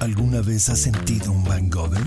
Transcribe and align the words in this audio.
¿Alguna 0.00 0.40
vez 0.40 0.70
has 0.70 0.78
sentido 0.78 1.30
un 1.30 1.44
hangover? 1.44 2.00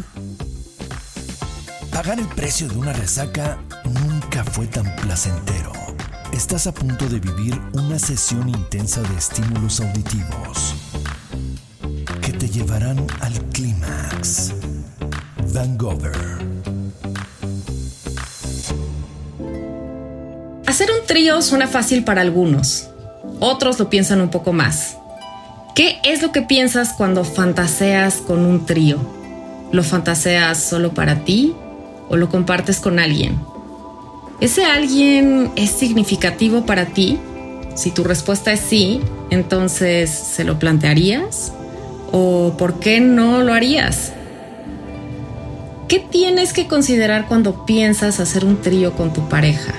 Pagar 1.91 2.19
el 2.19 2.27
precio 2.29 2.67
de 2.67 2.75
una 2.75 2.91
resaca 2.91 3.59
nunca 3.85 4.43
fue 4.43 4.65
tan 4.65 4.95
placentero. 4.95 5.71
Estás 6.31 6.65
a 6.65 6.73
punto 6.73 7.07
de 7.07 7.19
vivir 7.19 7.61
una 7.73 7.99
sesión 7.99 8.49
intensa 8.49 9.03
de 9.03 9.15
estímulos 9.15 9.79
auditivos 9.79 10.73
que 12.23 12.33
te 12.33 12.49
llevarán 12.49 13.05
al 13.21 13.33
clímax. 13.51 14.53
Hangover. 15.53 16.17
Hacer 20.65 20.89
un 20.99 21.05
trío 21.05 21.43
suena 21.43 21.67
fácil 21.67 22.03
para 22.03 22.21
algunos. 22.21 22.89
Otros 23.39 23.77
lo 23.77 23.91
piensan 23.91 24.19
un 24.19 24.29
poco 24.29 24.51
más. 24.51 24.97
¿Qué 25.75 25.97
es 26.03 26.21
lo 26.21 26.31
que 26.31 26.43
piensas 26.43 26.93
cuando 26.93 27.23
fantaseas 27.23 28.17
con 28.17 28.45
un 28.45 28.67
trío? 28.67 28.99
¿Lo 29.71 29.81
fantaseas 29.81 30.59
solo 30.59 30.93
para 30.93 31.25
ti 31.25 31.55
o 32.09 32.15
lo 32.15 32.29
compartes 32.29 32.79
con 32.79 32.99
alguien? 32.99 33.39
¿Ese 34.39 34.65
alguien 34.65 35.51
es 35.55 35.71
significativo 35.71 36.67
para 36.67 36.85
ti? 36.85 37.17
Si 37.73 37.89
tu 37.89 38.03
respuesta 38.03 38.51
es 38.51 38.59
sí, 38.59 39.01
entonces 39.31 40.11
¿se 40.11 40.43
lo 40.43 40.59
plantearías? 40.59 41.53
¿O 42.11 42.53
por 42.55 42.79
qué 42.79 42.99
no 42.99 43.41
lo 43.41 43.51
harías? 43.51 44.13
¿Qué 45.87 45.97
tienes 45.97 46.53
que 46.53 46.67
considerar 46.67 47.27
cuando 47.27 47.65
piensas 47.65 48.19
hacer 48.19 48.45
un 48.45 48.61
trío 48.61 48.93
con 48.93 49.11
tu 49.11 49.27
pareja? 49.27 49.73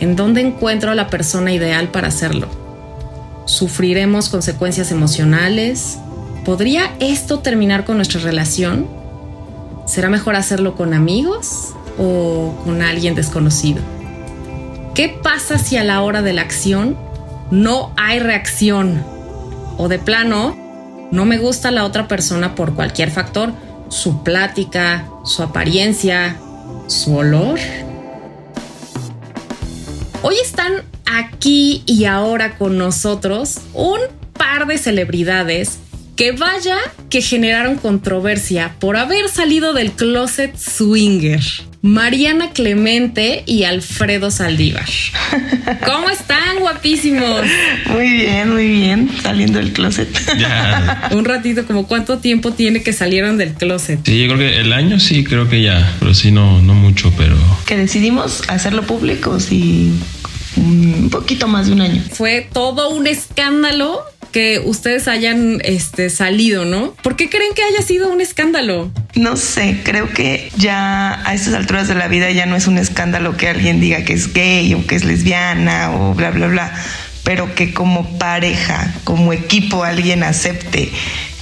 ¿En 0.00 0.16
dónde 0.16 0.40
encuentro 0.40 0.90
a 0.90 0.94
la 0.94 1.08
persona 1.08 1.52
ideal 1.52 1.88
para 1.88 2.08
hacerlo? 2.08 2.65
¿Sufriremos 3.56 4.28
consecuencias 4.28 4.90
emocionales? 4.90 5.96
¿Podría 6.44 6.94
esto 7.00 7.38
terminar 7.38 7.86
con 7.86 7.96
nuestra 7.96 8.20
relación? 8.20 8.86
¿Será 9.86 10.10
mejor 10.10 10.36
hacerlo 10.36 10.76
con 10.76 10.92
amigos 10.92 11.72
o 11.96 12.54
con 12.64 12.82
alguien 12.82 13.14
desconocido? 13.14 13.80
¿Qué 14.94 15.08
pasa 15.08 15.56
si 15.56 15.78
a 15.78 15.84
la 15.84 16.02
hora 16.02 16.20
de 16.20 16.34
la 16.34 16.42
acción 16.42 16.98
no 17.50 17.94
hay 17.96 18.18
reacción? 18.18 19.02
O 19.78 19.88
de 19.88 20.00
plano, 20.00 20.54
no 21.10 21.24
me 21.24 21.38
gusta 21.38 21.70
la 21.70 21.86
otra 21.86 22.08
persona 22.08 22.54
por 22.54 22.74
cualquier 22.74 23.10
factor, 23.10 23.54
su 23.88 24.22
plática, 24.22 25.06
su 25.24 25.42
apariencia, 25.42 26.36
su 26.88 27.16
olor. 27.16 27.58
Hoy 30.20 30.34
están 30.42 30.82
aquí 31.18 31.82
y 31.86 32.04
ahora 32.04 32.56
con 32.56 32.78
nosotros 32.78 33.60
un 33.72 34.00
par 34.32 34.66
de 34.66 34.78
celebridades 34.78 35.78
que 36.16 36.32
vaya 36.32 36.78
que 37.10 37.20
generaron 37.20 37.76
controversia 37.76 38.74
por 38.80 38.96
haber 38.96 39.28
salido 39.28 39.74
del 39.74 39.92
closet 39.92 40.56
swinger. 40.56 41.42
Mariana 41.82 42.50
Clemente 42.50 43.44
y 43.46 43.62
Alfredo 43.62 44.30
Saldívar. 44.30 44.88
¿Cómo 45.84 46.10
están, 46.10 46.58
guapísimos? 46.58 47.42
Muy 47.90 48.10
bien, 48.10 48.52
muy 48.52 48.66
bien, 48.66 49.10
saliendo 49.22 49.58
del 49.58 49.72
closet. 49.72 50.08
Ya. 50.36 51.10
Un 51.12 51.24
ratito, 51.24 51.64
como 51.64 51.86
cuánto 51.86 52.18
tiempo 52.18 52.52
tiene 52.52 52.82
que 52.82 52.92
salieron 52.92 53.38
del 53.38 53.52
closet. 53.54 54.00
Sí, 54.04 54.18
yo 54.18 54.34
creo 54.34 54.38
que 54.38 54.58
el 54.58 54.72
año 54.72 54.98
sí, 54.98 55.22
creo 55.22 55.48
que 55.48 55.62
ya, 55.62 55.94
pero 56.00 56.12
sí 56.12 56.32
no, 56.32 56.60
no 56.60 56.74
mucho, 56.74 57.12
pero. 57.16 57.36
Que 57.66 57.76
decidimos 57.76 58.42
hacerlo 58.48 58.82
público, 58.82 59.38
sí, 59.38 59.92
un 60.56 61.08
poquito 61.10 61.48
más 61.48 61.66
de 61.66 61.72
un 61.72 61.80
año. 61.80 62.02
Fue 62.12 62.48
todo 62.52 62.90
un 62.90 63.06
escándalo 63.06 64.04
que 64.32 64.60
ustedes 64.62 65.08
hayan 65.08 65.60
este, 65.64 66.10
salido, 66.10 66.64
¿no? 66.64 66.92
¿Por 67.02 67.16
qué 67.16 67.30
creen 67.30 67.54
que 67.54 67.62
haya 67.62 67.80
sido 67.80 68.12
un 68.12 68.20
escándalo? 68.20 68.90
No 69.14 69.36
sé, 69.36 69.80
creo 69.82 70.10
que 70.10 70.50
ya 70.58 71.22
a 71.26 71.34
estas 71.34 71.54
alturas 71.54 71.88
de 71.88 71.94
la 71.94 72.08
vida 72.08 72.30
ya 72.30 72.44
no 72.44 72.54
es 72.54 72.66
un 72.66 72.76
escándalo 72.76 73.36
que 73.36 73.48
alguien 73.48 73.80
diga 73.80 74.04
que 74.04 74.12
es 74.12 74.34
gay 74.34 74.74
o 74.74 74.86
que 74.86 74.96
es 74.96 75.04
lesbiana 75.04 75.90
o 75.90 76.14
bla, 76.14 76.32
bla, 76.32 76.48
bla, 76.48 76.74
pero 77.24 77.54
que 77.54 77.72
como 77.72 78.18
pareja, 78.18 78.94
como 79.04 79.32
equipo 79.32 79.84
alguien 79.84 80.22
acepte 80.22 80.92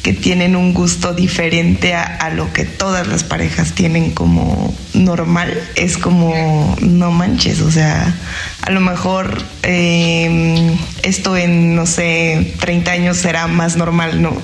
que 0.04 0.12
tienen 0.12 0.54
un 0.54 0.74
gusto 0.74 1.14
diferente 1.14 1.94
a, 1.94 2.28
lo 2.28 2.52
que 2.52 2.66
todas 2.66 3.08
las 3.08 3.24
parejas 3.24 3.72
tienen 3.72 4.10
como 4.10 4.74
normal, 4.92 5.58
es 5.76 5.96
como, 5.96 6.76
no 6.82 7.10
manches, 7.10 7.62
o 7.62 7.70
sea, 7.70 8.14
a 8.60 8.70
lo 8.70 8.80
mejor 8.80 9.42
em, 9.62 10.76
esto 11.02 11.38
en, 11.38 11.74
no 11.74 11.86
sé, 11.86 12.54
30 12.60 12.90
años 12.90 13.16
será 13.16 13.46
más 13.46 13.76
normal, 13.76 14.20
¿no? 14.20 14.36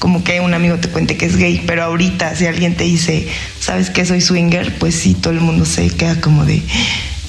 Como 0.00 0.24
que 0.24 0.40
un 0.40 0.52
amigo 0.52 0.78
te 0.78 0.88
cuente 0.88 1.16
que 1.16 1.26
es 1.26 1.36
gay, 1.36 1.62
pero 1.64 1.84
ahorita 1.84 2.34
si 2.34 2.46
alguien 2.46 2.74
te 2.74 2.82
dice, 2.82 3.28
¿sabes 3.60 3.90
que 3.90 4.04
soy 4.04 4.20
swinger? 4.20 4.76
Pues 4.78 4.96
sí, 4.96 5.14
todo 5.14 5.32
el 5.32 5.40
mundo 5.40 5.64
se 5.64 5.90
queda 5.90 6.20
como 6.20 6.44
de 6.44 6.60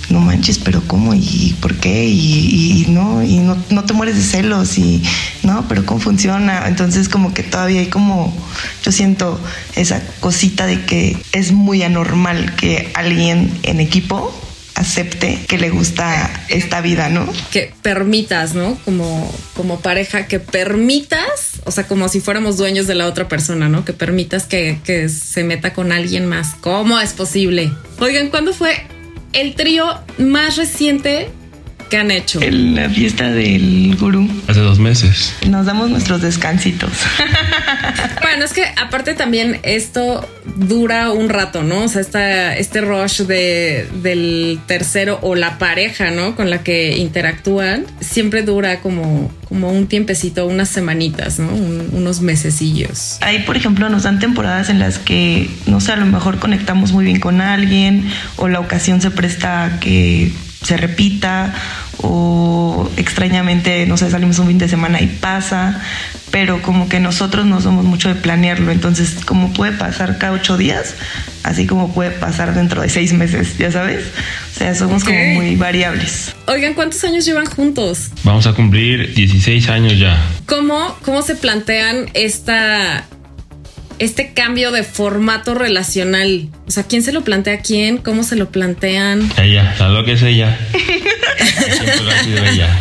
no 0.09 0.19
manches, 0.19 0.59
pero 0.59 0.81
¿cómo? 0.87 1.13
¿Y 1.13 1.55
por 1.61 1.75
qué? 1.75 2.05
Y, 2.05 2.85
no, 2.89 3.23
y 3.23 3.37
no, 3.37 3.57
no, 3.69 3.83
te 3.85 3.93
mueres 3.93 4.15
de 4.15 4.21
celos 4.21 4.77
y 4.77 5.01
no, 5.43 5.67
pero 5.67 5.85
¿cómo 5.85 5.99
funciona? 5.99 6.67
Entonces 6.67 7.09
como 7.09 7.33
que 7.33 7.43
todavía 7.43 7.81
hay 7.81 7.87
como, 7.87 8.35
yo 8.83 8.91
siento 8.91 9.39
esa 9.75 10.01
cosita 10.19 10.65
de 10.65 10.83
que 10.85 11.17
es 11.31 11.51
muy 11.51 11.83
anormal 11.83 12.55
que 12.55 12.91
alguien 12.93 13.51
en 13.63 13.79
equipo 13.79 14.33
acepte 14.75 15.39
que 15.47 15.57
le 15.57 15.69
gusta 15.69 16.29
esta 16.49 16.81
vida, 16.81 17.09
¿no? 17.09 17.31
Que 17.51 17.73
permitas, 17.81 18.53
¿no? 18.53 18.77
Como, 18.83 19.33
como 19.55 19.79
pareja, 19.79 20.27
que 20.27 20.39
permitas, 20.39 21.61
o 21.63 21.71
sea, 21.71 21.87
como 21.87 22.09
si 22.09 22.19
fuéramos 22.19 22.57
dueños 22.57 22.85
de 22.85 22.95
la 22.95 23.07
otra 23.07 23.27
persona, 23.29 23.69
¿no? 23.69 23.85
Que 23.85 23.93
permitas 23.93 24.43
que, 24.43 24.79
que 24.83 25.07
se 25.07 25.43
meta 25.43 25.73
con 25.73 25.91
alguien 25.93 26.25
más. 26.25 26.55
¿Cómo 26.59 26.99
es 26.99 27.13
posible? 27.13 27.71
Oigan, 27.99 28.29
¿cuándo 28.29 28.53
fue 28.53 28.85
el 29.35 29.53
trío 29.53 29.85
más 30.17 30.55
reciente 30.55 31.29
que 31.89 31.97
han 31.97 32.11
hecho? 32.11 32.41
En 32.41 32.75
la 32.75 32.89
fiesta 32.89 33.31
del 33.31 33.95
gurú. 33.99 34.29
Hace 34.47 34.59
dos 34.59 34.79
meses. 34.79 35.33
Nos 35.47 35.65
damos 35.65 35.89
nuestros 35.89 36.21
descansitos. 36.21 36.91
bueno, 38.21 38.45
es 38.45 38.53
que 38.53 38.65
aparte 38.77 39.13
también 39.13 39.59
esto 39.63 40.27
dura 40.57 41.11
un 41.11 41.29
rato, 41.29 41.63
¿no? 41.63 41.83
O 41.83 41.87
sea, 41.87 42.01
esta, 42.01 42.55
este 42.55 42.81
rush 42.81 43.21
de, 43.21 43.87
del 44.01 44.59
tercero 44.65 45.19
o 45.21 45.35
la 45.35 45.57
pareja, 45.57 46.11
¿no? 46.11 46.35
Con 46.35 46.49
la 46.49 46.63
que 46.63 46.97
interactúan, 46.97 47.85
siempre 47.99 48.43
dura 48.43 48.79
como, 48.81 49.31
como 49.47 49.71
un 49.71 49.87
tiempecito, 49.87 50.45
unas 50.45 50.69
semanitas, 50.69 51.39
¿no? 51.39 51.49
unos 51.95 52.21
mesecillos. 52.21 53.17
Ahí, 53.21 53.39
por 53.39 53.57
ejemplo, 53.57 53.89
nos 53.89 54.03
dan 54.03 54.19
temporadas 54.19 54.69
en 54.69 54.79
las 54.79 54.99
que, 54.99 55.49
no 55.65 55.79
sé, 55.79 55.91
a 55.91 55.95
lo 55.97 56.05
mejor 56.05 56.39
conectamos 56.39 56.91
muy 56.91 57.05
bien 57.05 57.19
con 57.19 57.41
alguien 57.41 58.09
o 58.37 58.47
la 58.47 58.59
ocasión 58.59 59.01
se 59.01 59.11
presta 59.11 59.65
a 59.65 59.79
que 59.79 60.31
se 60.65 60.77
repita 60.77 61.53
o 62.01 62.89
extrañamente, 62.97 63.85
no 63.85 63.97
sé, 63.97 64.09
salimos 64.09 64.39
un 64.39 64.47
fin 64.47 64.57
de 64.57 64.67
semana 64.67 65.01
y 65.01 65.07
pasa, 65.07 65.81
pero 66.31 66.61
como 66.61 66.89
que 66.89 66.99
nosotros 66.99 67.45
no 67.45 67.61
somos 67.61 67.85
mucho 67.85 68.09
de 68.09 68.15
planearlo, 68.15 68.71
entonces 68.71 69.23
como 69.25 69.53
puede 69.53 69.71
pasar 69.71 70.17
cada 70.17 70.33
ocho 70.33 70.57
días, 70.57 70.95
así 71.43 71.65
como 71.65 71.93
puede 71.93 72.11
pasar 72.11 72.53
dentro 72.53 72.81
de 72.81 72.89
seis 72.89 73.13
meses, 73.13 73.57
ya 73.57 73.71
sabes, 73.71 74.03
o 74.55 74.57
sea, 74.57 74.75
somos 74.75 75.03
como 75.03 75.17
muy 75.33 75.55
variables. 75.55 76.35
Oigan, 76.47 76.73
¿cuántos 76.73 77.03
años 77.03 77.25
llevan 77.25 77.45
juntos? 77.45 78.09
Vamos 78.23 78.47
a 78.47 78.53
cumplir 78.53 79.13
16 79.13 79.69
años 79.69 79.97
ya. 79.97 80.21
¿Cómo, 80.45 80.97
cómo 81.03 81.21
se 81.21 81.35
plantean 81.35 82.09
esta 82.13 83.05
este 83.99 84.33
cambio 84.33 84.71
de 84.71 84.83
formato 84.83 85.53
relacional? 85.53 86.47
O 86.67 86.71
sea, 86.71 86.83
¿quién 86.83 87.03
se 87.03 87.11
lo 87.11 87.23
plantea 87.23 87.55
a 87.55 87.59
quién? 87.59 87.97
¿Cómo 87.97 88.23
se 88.23 88.35
lo 88.35 88.49
plantean? 88.49 89.29
Ella, 89.37 89.75
¿sabes 89.77 89.93
lo 89.93 90.03
que 90.03 90.13
es 90.13 90.23
ella? 90.23 90.57
Siempre 90.73 92.01
lo 92.03 92.11
ha 92.11 92.23
sido 92.23 92.45
ella. 92.45 92.79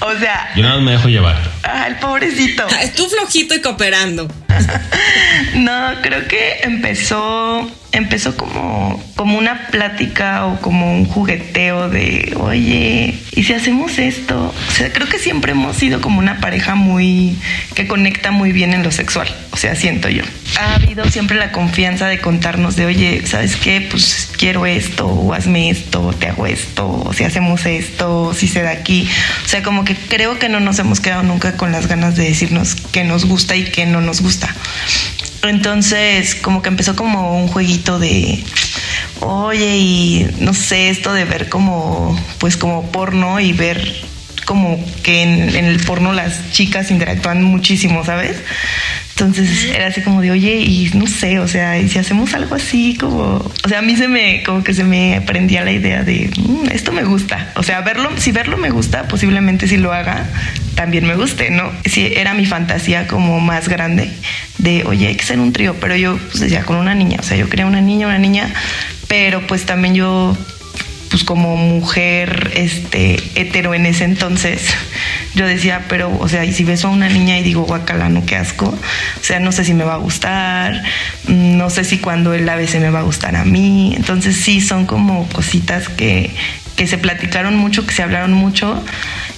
O 0.00 0.18
sea. 0.18 0.50
Yo 0.56 0.62
nada 0.62 0.76
más 0.76 0.84
me 0.84 0.92
dejo 0.92 1.08
llevar. 1.08 1.49
Ah, 1.62 1.86
el 1.88 1.96
pobrecito. 1.96 2.66
Tú 2.96 3.08
flojito 3.08 3.54
y 3.54 3.60
cooperando. 3.60 4.28
no, 5.54 5.94
creo 6.02 6.26
que 6.28 6.60
empezó 6.62 7.70
empezó 7.92 8.36
como, 8.36 9.02
como 9.16 9.38
una 9.38 9.66
plática 9.68 10.46
o 10.46 10.60
como 10.60 10.92
un 10.92 11.06
jugueteo 11.06 11.88
de, 11.88 12.34
oye, 12.38 13.14
¿y 13.32 13.42
si 13.42 13.52
hacemos 13.52 13.98
esto? 13.98 14.54
O 14.68 14.70
sea, 14.70 14.92
creo 14.92 15.08
que 15.08 15.18
siempre 15.18 15.52
hemos 15.52 15.76
sido 15.76 16.00
como 16.00 16.18
una 16.18 16.40
pareja 16.40 16.74
muy, 16.74 17.36
que 17.74 17.86
conecta 17.86 18.30
muy 18.30 18.52
bien 18.52 18.74
en 18.74 18.82
lo 18.82 18.92
sexual, 18.92 19.28
o 19.50 19.56
sea, 19.56 19.74
siento 19.74 20.08
yo. 20.08 20.22
Ha 20.60 20.74
habido 20.74 21.08
siempre 21.10 21.38
la 21.38 21.52
confianza 21.52 22.06
de 22.06 22.20
contarnos 22.20 22.76
de, 22.76 22.84
oye, 22.84 23.26
¿sabes 23.26 23.56
qué? 23.56 23.80
Pues 23.80 24.30
quiero 24.36 24.66
esto, 24.66 25.06
o 25.06 25.32
hazme 25.32 25.70
esto, 25.70 26.12
te 26.18 26.26
hago 26.28 26.46
esto, 26.46 26.86
o 26.86 27.14
si 27.14 27.24
hacemos 27.24 27.64
esto, 27.64 28.34
si 28.34 28.46
se 28.46 28.60
da 28.60 28.70
aquí. 28.70 29.08
O 29.42 29.48
sea, 29.48 29.62
como 29.62 29.86
que 29.86 29.96
creo 29.96 30.38
que 30.38 30.50
no 30.50 30.60
nos 30.60 30.78
hemos 30.78 31.00
quedado 31.00 31.22
nunca 31.22 31.56
con 31.56 31.72
las 31.72 31.86
ganas 31.86 32.14
de 32.16 32.24
decirnos 32.24 32.76
qué 32.92 33.04
nos 33.04 33.24
gusta 33.24 33.56
y 33.56 33.64
qué 33.64 33.86
no 33.86 34.02
nos 34.02 34.20
gusta. 34.20 34.54
Entonces, 35.42 36.34
como 36.34 36.60
que 36.60 36.68
empezó 36.68 36.94
como 36.94 37.40
un 37.40 37.48
jueguito 37.48 37.98
de, 37.98 38.44
oye, 39.20 39.78
y 39.78 40.26
no 40.40 40.52
sé, 40.52 40.90
esto 40.90 41.14
de 41.14 41.24
ver 41.24 41.48
como, 41.48 42.22
pues 42.38 42.58
como 42.58 42.90
porno 42.90 43.40
y 43.40 43.54
ver 43.54 44.10
como 44.44 44.84
que 45.02 45.22
en, 45.22 45.56
en 45.56 45.64
el 45.64 45.80
porno 45.80 46.12
las 46.12 46.50
chicas 46.50 46.90
interactúan 46.90 47.42
muchísimo, 47.42 48.04
¿sabes? 48.04 48.36
Entonces 49.20 49.66
era 49.74 49.88
así 49.88 50.00
como 50.00 50.22
de, 50.22 50.30
oye, 50.30 50.56
y 50.62 50.90
no 50.94 51.06
sé, 51.06 51.38
o 51.40 51.46
sea, 51.46 51.78
y 51.78 51.90
si 51.90 51.98
hacemos 51.98 52.32
algo 52.32 52.54
así, 52.54 52.96
como, 52.98 53.34
o 53.64 53.68
sea, 53.68 53.80
a 53.80 53.82
mí 53.82 53.94
se 53.94 54.08
me, 54.08 54.42
como 54.44 54.64
que 54.64 54.72
se 54.72 54.82
me 54.82 55.20
prendía 55.26 55.62
la 55.62 55.72
idea 55.72 56.02
de, 56.02 56.30
"Mm, 56.38 56.70
esto 56.72 56.90
me 56.90 57.04
gusta. 57.04 57.52
O 57.56 57.62
sea, 57.62 57.82
verlo, 57.82 58.08
si 58.16 58.32
verlo 58.32 58.56
me 58.56 58.70
gusta, 58.70 59.08
posiblemente 59.08 59.68
si 59.68 59.76
lo 59.76 59.92
haga, 59.92 60.26
también 60.74 61.06
me 61.06 61.16
guste, 61.16 61.50
¿no? 61.50 61.70
Sí, 61.84 62.10
era 62.16 62.32
mi 62.32 62.46
fantasía 62.46 63.06
como 63.08 63.40
más 63.40 63.68
grande 63.68 64.10
de, 64.56 64.84
oye, 64.86 65.08
hay 65.08 65.16
que 65.16 65.24
ser 65.24 65.38
un 65.38 65.52
trío, 65.52 65.76
pero 65.80 65.96
yo, 65.96 66.16
pues 66.30 66.40
decía, 66.40 66.62
con 66.64 66.76
una 66.76 66.94
niña, 66.94 67.18
o 67.20 67.22
sea, 67.22 67.36
yo 67.36 67.48
quería 67.50 67.66
una 67.66 67.82
niña, 67.82 68.06
una 68.06 68.18
niña, 68.18 68.48
pero 69.06 69.46
pues 69.46 69.66
también 69.66 69.94
yo 69.94 70.34
pues 71.10 71.24
como 71.24 71.56
mujer 71.56 72.52
este 72.54 73.20
hetero 73.34 73.74
en 73.74 73.84
ese 73.84 74.04
entonces 74.04 74.62
yo 75.40 75.46
decía 75.46 75.86
pero 75.88 76.14
o 76.20 76.28
sea 76.28 76.44
y 76.44 76.52
si 76.52 76.64
beso 76.64 76.88
a 76.88 76.90
una 76.90 77.08
niña 77.08 77.38
y 77.38 77.42
digo 77.42 77.62
guacala 77.62 78.10
no 78.10 78.26
qué 78.26 78.36
asco 78.36 78.66
o 78.66 79.24
sea 79.24 79.40
no 79.40 79.52
sé 79.52 79.64
si 79.64 79.72
me 79.72 79.84
va 79.84 79.94
a 79.94 79.96
gustar 79.96 80.82
mm, 81.28 81.56
no 81.56 81.70
sé 81.70 81.84
si 81.84 81.96
cuando 81.96 82.34
él 82.34 82.44
la 82.44 82.56
bese 82.56 82.78
me 82.78 82.90
va 82.90 82.98
a 82.98 83.04
gustar 83.04 83.36
a 83.36 83.46
mí 83.46 83.94
entonces 83.96 84.36
sí 84.36 84.60
son 84.60 84.84
como 84.84 85.26
cositas 85.28 85.88
que 85.88 86.30
que 86.76 86.86
se 86.86 86.98
platicaron 86.98 87.56
mucho 87.56 87.86
que 87.86 87.94
se 87.94 88.02
hablaron 88.02 88.34
mucho 88.34 88.84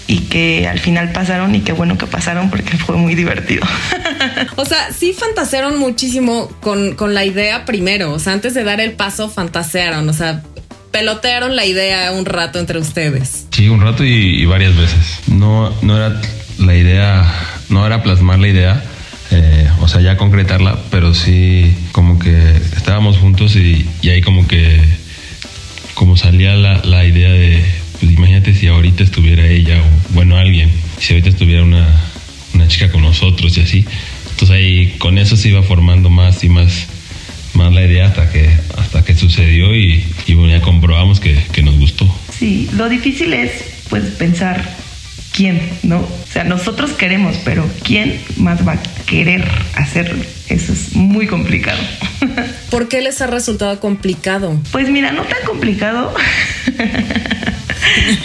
y 0.09 0.23
que 0.23 0.67
al 0.67 0.81
final 0.81 1.13
pasaron 1.13 1.55
y 1.55 1.61
qué 1.61 1.73
bueno 1.73 1.97
que 1.97 2.09
pasaron 2.09 2.51
porque 2.51 2.77
fue 2.77 2.97
muy 2.97 3.15
divertido 3.15 3.63
O 4.57 4.65
sea, 4.65 4.93
sí 4.93 5.13
fantasearon 5.13 5.79
muchísimo 5.79 6.49
con, 6.61 6.95
con 6.95 7.15
la 7.15 7.25
idea 7.25 7.65
primero. 7.65 8.13
O 8.13 8.19
sea, 8.19 8.33
antes 8.33 8.55
de 8.55 8.65
dar 8.65 8.81
el 8.81 8.93
paso, 8.93 9.29
fantasearon. 9.29 10.09
O 10.09 10.13
sea, 10.13 10.43
pelotearon 10.93 11.57
la 11.57 11.67
idea 11.67 12.13
un 12.13 12.25
rato 12.25 12.59
entre 12.59 12.79
ustedes. 12.79 13.47
Sí, 13.51 13.69
un 13.69 13.81
rato 13.81 14.05
y, 14.05 14.45
varias 14.45 14.77
veces. 14.77 15.21
No, 15.27 15.75
no 15.83 15.97
era 15.97 16.21
la 16.59 16.77
idea, 16.77 17.35
no 17.69 17.85
era 17.87 18.03
plasmar 18.03 18.39
la 18.39 18.49
idea, 18.49 18.85
eh, 19.31 19.69
o 19.81 19.89
sea, 19.89 20.01
ya 20.01 20.17
concretarla, 20.17 20.79
pero 20.91 21.15
sí 21.15 21.75
como 21.93 22.19
que 22.19 22.57
estábamos 22.77 23.17
juntos 23.17 23.57
y, 23.57 23.89
y 24.03 24.11
ahí 24.11 24.21
como 24.21 24.47
que, 24.47 24.81
como 25.95 26.17
salía 26.17 26.55
la, 26.55 26.85
la 26.85 27.05
idea 27.05 27.31
de, 27.31 27.65
pues 27.99 28.13
imagínate 28.13 28.55
si 28.55 28.69
ahorita 28.69 29.03
estuviera 29.03 29.47
ella 29.47 29.81
o, 29.81 30.15
bueno, 30.15 30.37
alguien, 30.37 30.71
si 30.99 31.15
ahorita 31.15 31.31
estuviera 31.31 31.63
una, 31.63 31.89
una 32.55 32.69
chica 32.69 32.91
con 32.91 33.03
nosotros 33.03 33.57
y 33.57 33.63
así. 33.63 33.85
Entonces 34.31 34.51
ahí 34.51 34.95
con 34.99 35.19
eso 35.19 35.37
se 35.37 35.49
iba 35.49 35.63
formando 35.63 36.11
más 36.11 36.45
y 36.45 36.49
más 36.49 36.87
más 37.55 37.73
la 37.73 37.85
idea 37.85 38.07
hasta 38.07 38.31
que 38.31 38.49
hasta 38.77 39.05
que 39.05 39.15
sucedió 39.15 39.75
y, 39.75 40.05
y 40.27 40.35
bueno, 40.35 40.53
ya 40.53 40.63
comprobamos 40.63 41.21
que, 41.21 41.37
que 41.53 41.63
nos 41.63 41.79
gustó. 41.79 42.07
Sí, 42.31 42.69
lo 42.75 42.89
difícil 42.89 43.33
es 43.33 43.85
pues 43.89 44.05
pensar 44.19 44.82
quién, 45.43 45.61
¿no? 45.83 45.99
O 45.99 46.33
sea, 46.33 46.45
nosotros 46.45 46.93
queremos, 46.93 47.35
pero 47.45 47.69
¿quién 47.83 48.21
más 48.37 48.67
va 48.67 48.75
a 48.75 48.83
querer 49.07 49.45
hacerlo? 49.75 50.23
Eso 50.49 50.73
es 50.73 50.95
muy 50.95 51.27
complicado. 51.27 51.81
¿Por 52.71 52.87
qué 52.87 53.01
les 53.01 53.21
ha 53.21 53.27
resultado 53.27 53.81
complicado? 53.81 54.57
Pues 54.71 54.89
mira, 54.89 55.11
no 55.11 55.25
tan 55.25 55.43
complicado. 55.45 56.15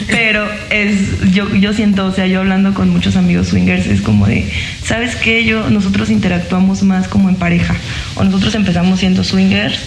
Pero 0.08 0.48
es, 0.70 1.34
yo, 1.34 1.52
yo 1.56 1.74
siento, 1.74 2.06
o 2.06 2.12
sea, 2.12 2.28
yo 2.28 2.42
hablando 2.42 2.76
con 2.76 2.90
muchos 2.90 3.16
amigos 3.16 3.48
swingers, 3.48 3.88
es 3.88 4.02
como 4.02 4.28
de, 4.28 4.48
¿sabes 4.84 5.16
qué? 5.16 5.44
Yo, 5.44 5.72
nosotros 5.72 6.12
interactuamos 6.12 6.84
más 6.84 7.08
como 7.08 7.30
en 7.30 7.36
pareja. 7.36 7.76
O 8.16 8.24
nosotros 8.24 8.54
empezamos 8.54 9.00
siendo 9.00 9.24
swingers, 9.24 9.80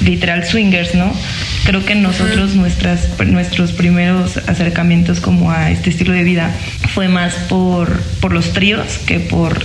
literal 0.00 0.44
swingers, 0.44 0.94
¿no? 0.94 1.12
Creo 1.64 1.84
que 1.84 1.94
nosotros, 1.94 2.54
nuestras, 2.54 3.08
nuestros 3.26 3.72
primeros 3.72 4.36
acercamientos 4.48 5.20
como 5.20 5.50
a 5.50 5.70
este 5.70 5.90
estilo 5.90 6.12
de 6.12 6.24
vida 6.24 6.50
fue 6.94 7.08
más 7.08 7.34
por, 7.48 8.00
por 8.20 8.32
los 8.32 8.52
tríos 8.52 8.98
que 8.98 9.20
por 9.20 9.64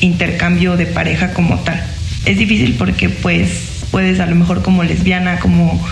intercambio 0.00 0.76
de 0.76 0.86
pareja 0.86 1.32
como 1.32 1.58
tal. 1.60 1.82
Es 2.24 2.38
difícil 2.38 2.74
porque 2.78 3.08
pues 3.08 3.84
puedes 3.90 4.20
a 4.20 4.26
lo 4.26 4.34
mejor 4.34 4.62
como 4.62 4.82
lesbiana, 4.82 5.38
como 5.38 5.82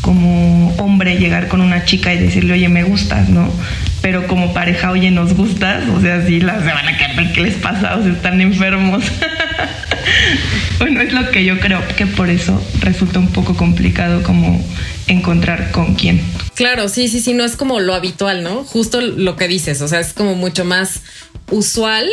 como 0.00 0.68
hombre 0.76 1.16
llegar 1.16 1.48
con 1.48 1.62
una 1.62 1.86
chica 1.86 2.12
y 2.12 2.18
decirle, 2.18 2.52
oye, 2.52 2.68
me 2.68 2.82
gustas, 2.82 3.30
¿no? 3.30 3.50
Pero 4.02 4.26
como 4.26 4.52
pareja, 4.52 4.90
oye, 4.90 5.10
nos 5.10 5.32
gustas, 5.32 5.88
o 5.88 5.98
sea, 5.98 6.26
sí, 6.26 6.40
las 6.40 6.62
se 6.62 6.72
van 6.72 6.88
a 6.88 6.98
quedar, 6.98 7.32
¿qué 7.32 7.40
les 7.40 7.54
pasa? 7.54 7.96
O 7.96 8.02
sea, 8.02 8.12
están 8.12 8.38
enfermos. 8.42 9.02
bueno, 10.78 11.00
es 11.00 11.12
lo 11.12 11.30
que 11.30 11.44
yo 11.44 11.58
creo 11.58 11.80
que 11.96 12.06
por 12.06 12.30
eso 12.30 12.60
resulta 12.80 13.18
un 13.18 13.28
poco 13.28 13.56
complicado 13.56 14.22
como 14.22 14.64
encontrar 15.06 15.70
con 15.70 15.94
quién. 15.94 16.20
Claro, 16.54 16.88
sí, 16.88 17.08
sí, 17.08 17.20
sí, 17.20 17.34
no 17.34 17.44
es 17.44 17.56
como 17.56 17.80
lo 17.80 17.94
habitual, 17.94 18.42
¿no? 18.42 18.64
Justo 18.64 19.00
lo 19.00 19.36
que 19.36 19.48
dices, 19.48 19.80
o 19.82 19.88
sea, 19.88 20.00
es 20.00 20.12
como 20.12 20.34
mucho 20.34 20.64
más 20.64 21.02
usual 21.50 22.08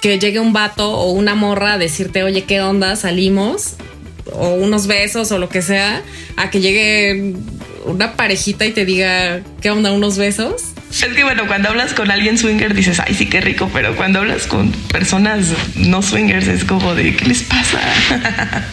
que 0.00 0.18
llegue 0.18 0.40
un 0.40 0.52
vato 0.52 0.90
o 0.90 1.12
una 1.12 1.34
morra 1.34 1.74
a 1.74 1.78
decirte, 1.78 2.22
oye, 2.22 2.44
¿qué 2.44 2.60
onda? 2.60 2.96
Salimos 2.96 3.74
o 4.32 4.54
unos 4.54 4.86
besos 4.86 5.30
o 5.32 5.38
lo 5.38 5.48
que 5.48 5.62
sea, 5.62 6.02
a 6.36 6.50
que 6.50 6.60
llegue 6.60 7.34
una 7.84 8.16
parejita 8.16 8.66
y 8.66 8.72
te 8.72 8.84
diga, 8.84 9.40
¿qué 9.60 9.70
onda? 9.70 9.92
¿Unos 9.92 10.18
besos? 10.18 10.62
Es 11.02 11.14
que 11.14 11.24
bueno, 11.24 11.46
cuando 11.46 11.68
hablas 11.68 11.92
con 11.92 12.10
alguien 12.10 12.38
swinger 12.38 12.72
dices, 12.74 13.00
ay, 13.00 13.12
sí, 13.14 13.26
qué 13.28 13.42
rico, 13.42 13.68
pero 13.70 13.94
cuando 13.96 14.20
hablas 14.20 14.46
con 14.46 14.72
personas 14.72 15.48
no 15.76 16.00
swingers 16.00 16.48
es 16.48 16.64
como 16.64 16.94
de, 16.94 17.14
¿qué 17.14 17.26
les 17.26 17.42
pasa? 17.42 17.80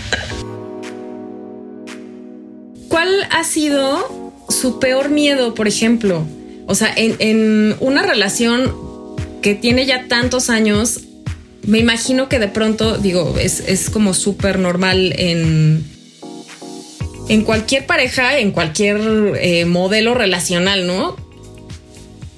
¿Cuál 2.87 3.27
ha 3.29 3.43
sido 3.43 4.33
su 4.47 4.79
peor 4.79 5.09
miedo, 5.09 5.53
por 5.53 5.67
ejemplo? 5.67 6.25
O 6.65 6.75
sea, 6.75 6.93
en, 6.95 7.75
una 7.81 8.03
relación 8.03 8.73
que 9.41 9.53
tiene 9.53 9.85
ya 9.85 10.07
tantos 10.07 10.49
años, 10.49 11.01
me 11.67 11.79
imagino 11.79 12.29
que 12.29 12.39
de 12.39 12.47
pronto, 12.47 12.97
digo, 12.97 13.35
es, 13.37 13.59
es 13.67 13.89
como 13.89 14.13
súper 14.13 14.59
normal 14.59 15.13
en, 15.17 15.83
en 17.27 17.41
cualquier 17.43 17.85
pareja, 17.85 18.37
en 18.37 18.51
cualquier 18.51 19.01
eh, 19.41 19.65
modelo 19.65 20.13
relacional, 20.13 20.87
¿no? 20.87 21.22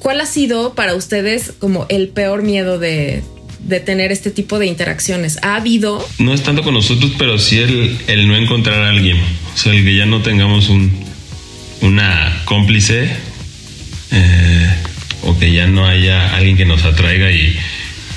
¿Cuál 0.06 0.22
ha 0.22 0.28
sido 0.28 0.76
para 0.76 0.94
ustedes 0.94 1.52
como 1.58 1.88
el 1.90 2.10
peor 2.10 2.44
miedo 2.44 2.78
de, 2.78 3.24
de 3.62 3.80
tener 3.80 4.12
este 4.12 4.30
tipo 4.30 4.60
de 4.60 4.68
interacciones? 4.68 5.40
¿Ha 5.42 5.56
habido? 5.56 6.08
No 6.20 6.32
es 6.32 6.44
tanto 6.44 6.62
con 6.62 6.76
nosotros, 6.76 7.14
pero 7.18 7.40
sí 7.40 7.58
el, 7.58 7.98
el 8.06 8.28
no 8.28 8.36
encontrar 8.36 8.84
a 8.84 8.90
alguien. 8.90 9.18
O 9.18 9.58
sea, 9.58 9.74
el 9.74 9.84
que 9.84 9.96
ya 9.96 10.06
no 10.06 10.22
tengamos 10.22 10.70
un, 10.70 10.92
una 11.82 12.40
cómplice 12.46 13.10
eh, 14.12 14.70
o 15.24 15.40
que 15.40 15.52
ya 15.52 15.66
no 15.66 15.88
haya 15.88 16.36
alguien 16.36 16.56
que 16.56 16.66
nos 16.66 16.86
atraiga 16.86 17.32
y, 17.32 17.58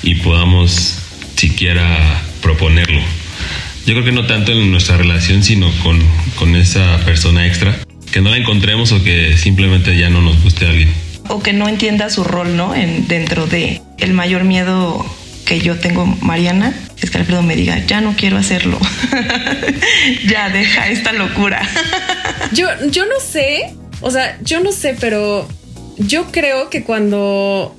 y 0.02 0.16
podamos 0.16 0.98
siquiera 1.36 2.22
proponerlo. 2.42 3.00
Yo 3.86 3.94
creo 3.94 4.04
que 4.04 4.12
no 4.12 4.26
tanto 4.26 4.52
en 4.52 4.70
nuestra 4.70 4.98
relación, 4.98 5.42
sino 5.42 5.72
con, 5.82 6.02
con 6.34 6.54
esa 6.54 6.98
persona 7.06 7.46
extra. 7.46 7.78
Que 8.12 8.20
no 8.20 8.28
la 8.28 8.36
encontremos 8.36 8.92
o 8.92 9.02
que 9.02 9.38
simplemente 9.38 9.98
ya 9.98 10.10
no 10.10 10.20
nos 10.20 10.42
guste 10.42 10.66
alguien. 10.66 11.07
O 11.28 11.40
que 11.40 11.52
no 11.52 11.68
entienda 11.68 12.10
su 12.10 12.24
rol, 12.24 12.56
¿no? 12.56 12.74
En, 12.74 13.06
dentro 13.08 13.46
de 13.46 13.82
el 13.98 14.12
mayor 14.12 14.44
miedo 14.44 15.04
que 15.44 15.60
yo 15.60 15.78
tengo, 15.78 16.04
Mariana, 16.20 16.74
es 17.00 17.10
que 17.10 17.18
Alfredo 17.18 17.42
me 17.42 17.56
diga, 17.56 17.78
ya 17.86 18.00
no 18.00 18.14
quiero 18.16 18.36
hacerlo. 18.36 18.78
ya 20.28 20.50
deja 20.50 20.88
esta 20.88 21.12
locura. 21.12 21.66
yo, 22.52 22.66
yo 22.90 23.06
no 23.06 23.18
sé, 23.20 23.72
o 24.00 24.10
sea, 24.10 24.38
yo 24.42 24.60
no 24.60 24.72
sé, 24.72 24.96
pero 25.00 25.48
yo 25.96 26.26
creo 26.30 26.68
que 26.70 26.82
cuando 26.82 27.74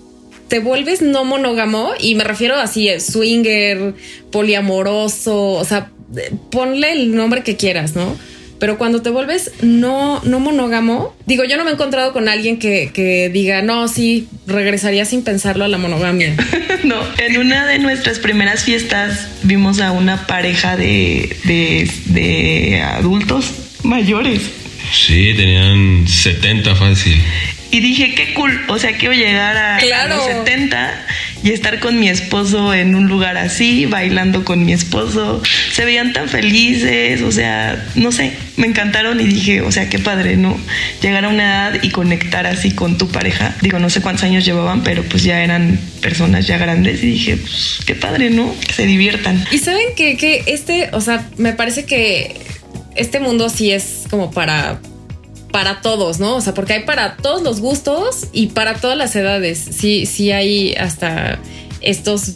te 0.47 0.59
vuelves 0.59 1.01
no 1.01 1.25
monógamo, 1.25 1.91
y 1.99 2.15
me 2.15 2.23
refiero 2.23 2.55
así, 2.55 2.89
swinger, 2.99 3.93
poliamoroso, 4.31 5.51
o 5.51 5.63
sea, 5.63 5.91
ponle 6.49 6.91
el 6.91 7.15
nombre 7.15 7.43
que 7.43 7.55
quieras, 7.55 7.95
¿no? 7.95 8.17
Pero 8.59 8.77
cuando 8.77 9.01
te 9.01 9.09
vuelves 9.09 9.51
no, 9.61 10.21
no 10.23 10.39
monógamo, 10.39 11.15
digo, 11.25 11.43
yo 11.45 11.57
no 11.57 11.63
me 11.63 11.71
he 11.71 11.73
encontrado 11.73 12.13
con 12.13 12.27
alguien 12.27 12.59
que, 12.59 12.91
que 12.93 13.29
diga, 13.29 13.61
no, 13.61 13.87
sí, 13.87 14.27
regresaría 14.47 15.05
sin 15.05 15.23
pensarlo 15.23 15.65
a 15.65 15.67
la 15.67 15.77
monogamia. 15.77 16.35
no, 16.83 16.97
en 17.17 17.37
una 17.37 17.65
de 17.65 17.79
nuestras 17.79 18.19
primeras 18.19 18.63
fiestas 18.63 19.29
vimos 19.43 19.79
a 19.79 19.91
una 19.91 20.27
pareja 20.27 20.75
de, 20.75 21.35
de, 21.45 21.89
de 22.07 22.81
adultos 22.81 23.51
mayores. 23.83 24.41
Sí, 24.91 25.33
tenían 25.35 26.07
70 26.07 26.75
fácil. 26.75 27.21
Y 27.71 27.81
dije, 27.81 28.15
qué 28.15 28.33
cool, 28.33 28.59
o 28.67 28.79
sea, 28.79 28.97
quiero 28.97 29.13
llegar 29.13 29.55
a, 29.55 29.77
Claro. 29.77 30.13
a 30.13 30.17
los 30.17 30.25
70 30.25 31.05
y 31.43 31.51
estar 31.51 31.79
con 31.79 31.99
mi 31.99 32.09
esposo 32.09 32.73
en 32.73 32.95
un 32.95 33.07
lugar 33.07 33.38
así, 33.38 33.85
bailando 33.85 34.43
con 34.43 34.65
mi 34.65 34.73
esposo. 34.73 35.41
Se 35.71 35.85
veían 35.85 36.11
tan 36.11 36.27
felices, 36.29 37.21
o 37.21 37.31
sea, 37.31 37.85
no 37.95 38.11
sé, 38.11 38.33
me 38.57 38.65
encantaron 38.67 39.19
y 39.21 39.25
dije, 39.25 39.61
o 39.61 39.71
sea, 39.71 39.88
qué 39.88 39.99
padre, 39.99 40.35
¿no? 40.35 40.59
Llegar 41.01 41.25
a 41.25 41.29
una 41.29 41.43
edad 41.43 41.83
y 41.83 41.91
conectar 41.91 42.47
así 42.47 42.71
con 42.71 42.97
tu 42.97 43.07
pareja. 43.07 43.55
Digo, 43.61 43.77
no 43.79 43.89
sé 43.91 44.01
cuántos 44.01 44.23
años 44.23 44.43
llevaban, 44.45 44.83
pero 44.83 45.03
pues 45.03 45.23
ya 45.23 45.43
eran 45.43 45.79
personas 46.01 46.47
ya 46.47 46.57
grandes 46.57 47.03
y 47.03 47.07
dije, 47.07 47.38
pues 47.38 47.79
qué 47.85 47.93
padre, 47.95 48.31
¿no? 48.31 48.53
Que 48.65 48.73
se 48.73 48.85
diviertan. 48.88 49.45
Y 49.51 49.59
saben 49.59 49.95
que, 49.95 50.17
que 50.17 50.43
este, 50.47 50.89
o 50.91 51.01
sea, 51.01 51.29
me 51.38 51.53
parece 51.53 51.85
que 51.85 52.35
este 52.95 53.19
mundo 53.19 53.47
sí 53.49 53.71
es 53.71 54.03
como 54.09 54.31
para 54.31 54.79
para 55.51 55.81
todos, 55.81 56.19
¿no? 56.19 56.35
O 56.35 56.41
sea, 56.41 56.53
porque 56.53 56.73
hay 56.73 56.83
para 56.83 57.17
todos 57.17 57.41
los 57.41 57.59
gustos 57.59 58.27
y 58.31 58.47
para 58.47 58.75
todas 58.75 58.97
las 58.97 59.15
edades. 59.15 59.59
Sí, 59.59 60.05
sí 60.05 60.31
hay 60.31 60.73
hasta 60.75 61.39
estos 61.81 62.35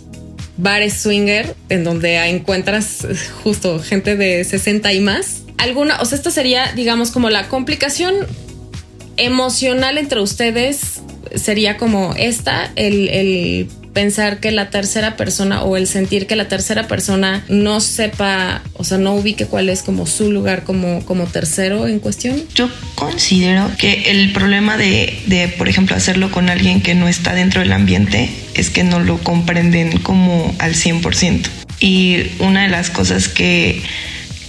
bares 0.58 0.94
swinger 1.02 1.56
en 1.70 1.84
donde 1.84 2.18
encuentras 2.28 3.08
justo 3.44 3.80
gente 3.80 4.16
de 4.16 4.44
60 4.44 4.94
y 4.94 5.00
más. 5.00 5.42
Alguna, 5.58 6.02
o 6.02 6.06
sea, 6.06 6.18
esto 6.18 6.32
sería, 6.32 6.74
digamos, 6.74 7.12
como 7.12 7.30
la 7.30 7.48
complicación 7.48 8.16
emocional 9.18 9.98
entre 9.98 10.20
ustedes 10.22 11.02
sería 11.36 11.78
como 11.78 12.14
esta, 12.18 12.72
el, 12.76 13.10
el 13.10 13.68
pensar 13.94 14.40
que 14.40 14.52
la 14.52 14.70
tercera 14.70 15.16
persona 15.16 15.64
o 15.64 15.78
el 15.78 15.88
sentir 15.88 16.28
que 16.28 16.36
la 16.36 16.48
tercera 16.48 16.88
persona 16.88 17.44
no 17.48 17.80
sepa, 17.80 18.62
o 18.74 18.84
sea, 18.84 18.98
no 18.98 19.14
ubique 19.16 19.46
cuál 19.46 19.70
es 19.70 19.84
como 19.84 20.06
su 20.06 20.32
lugar 20.32 20.64
como, 20.64 21.06
como 21.06 21.26
tercero 21.26 21.88
en 21.88 22.00
cuestión? 22.00 22.44
Yo 22.56 22.70
considero 22.96 23.70
que 23.78 24.12
el 24.12 24.32
problema 24.34 24.78
de, 24.78 25.18
de, 25.28 25.48
por 25.48 25.70
ejemplo, 25.70 25.96
hacerlo 25.96 26.32
con 26.32 26.50
alguien 26.50 26.82
que 26.82 26.96
no 26.96 27.08
está 27.08 27.34
dentro 27.34 27.62
del 27.62 27.72
ambiente 27.72 28.30
es 28.56 28.70
que 28.70 28.84
no 28.84 29.00
lo 29.00 29.20
comprenden 29.20 30.00
como 30.00 30.54
al 30.60 30.74
100%. 30.74 31.48
Y 31.80 32.28
una 32.40 32.64
de 32.64 32.70
las 32.70 32.90
cosas 32.90 33.28
que 33.28 33.82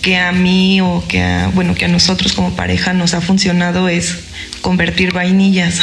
que 0.05 0.19
a 0.19 0.33
mí 0.33 0.83
o 0.83 1.03
que 1.09 1.23
a, 1.23 1.49
bueno, 1.55 1.75
que 1.75 1.87
a 1.87 1.89
nosotros 1.89 2.35
como 2.35 2.55
pareja 2.55 2.93
nos 2.93 3.15
ha 3.15 3.23
funcionado 3.23 3.89
es 3.89 4.19
convertir 4.61 5.15
vainillas. 5.15 5.81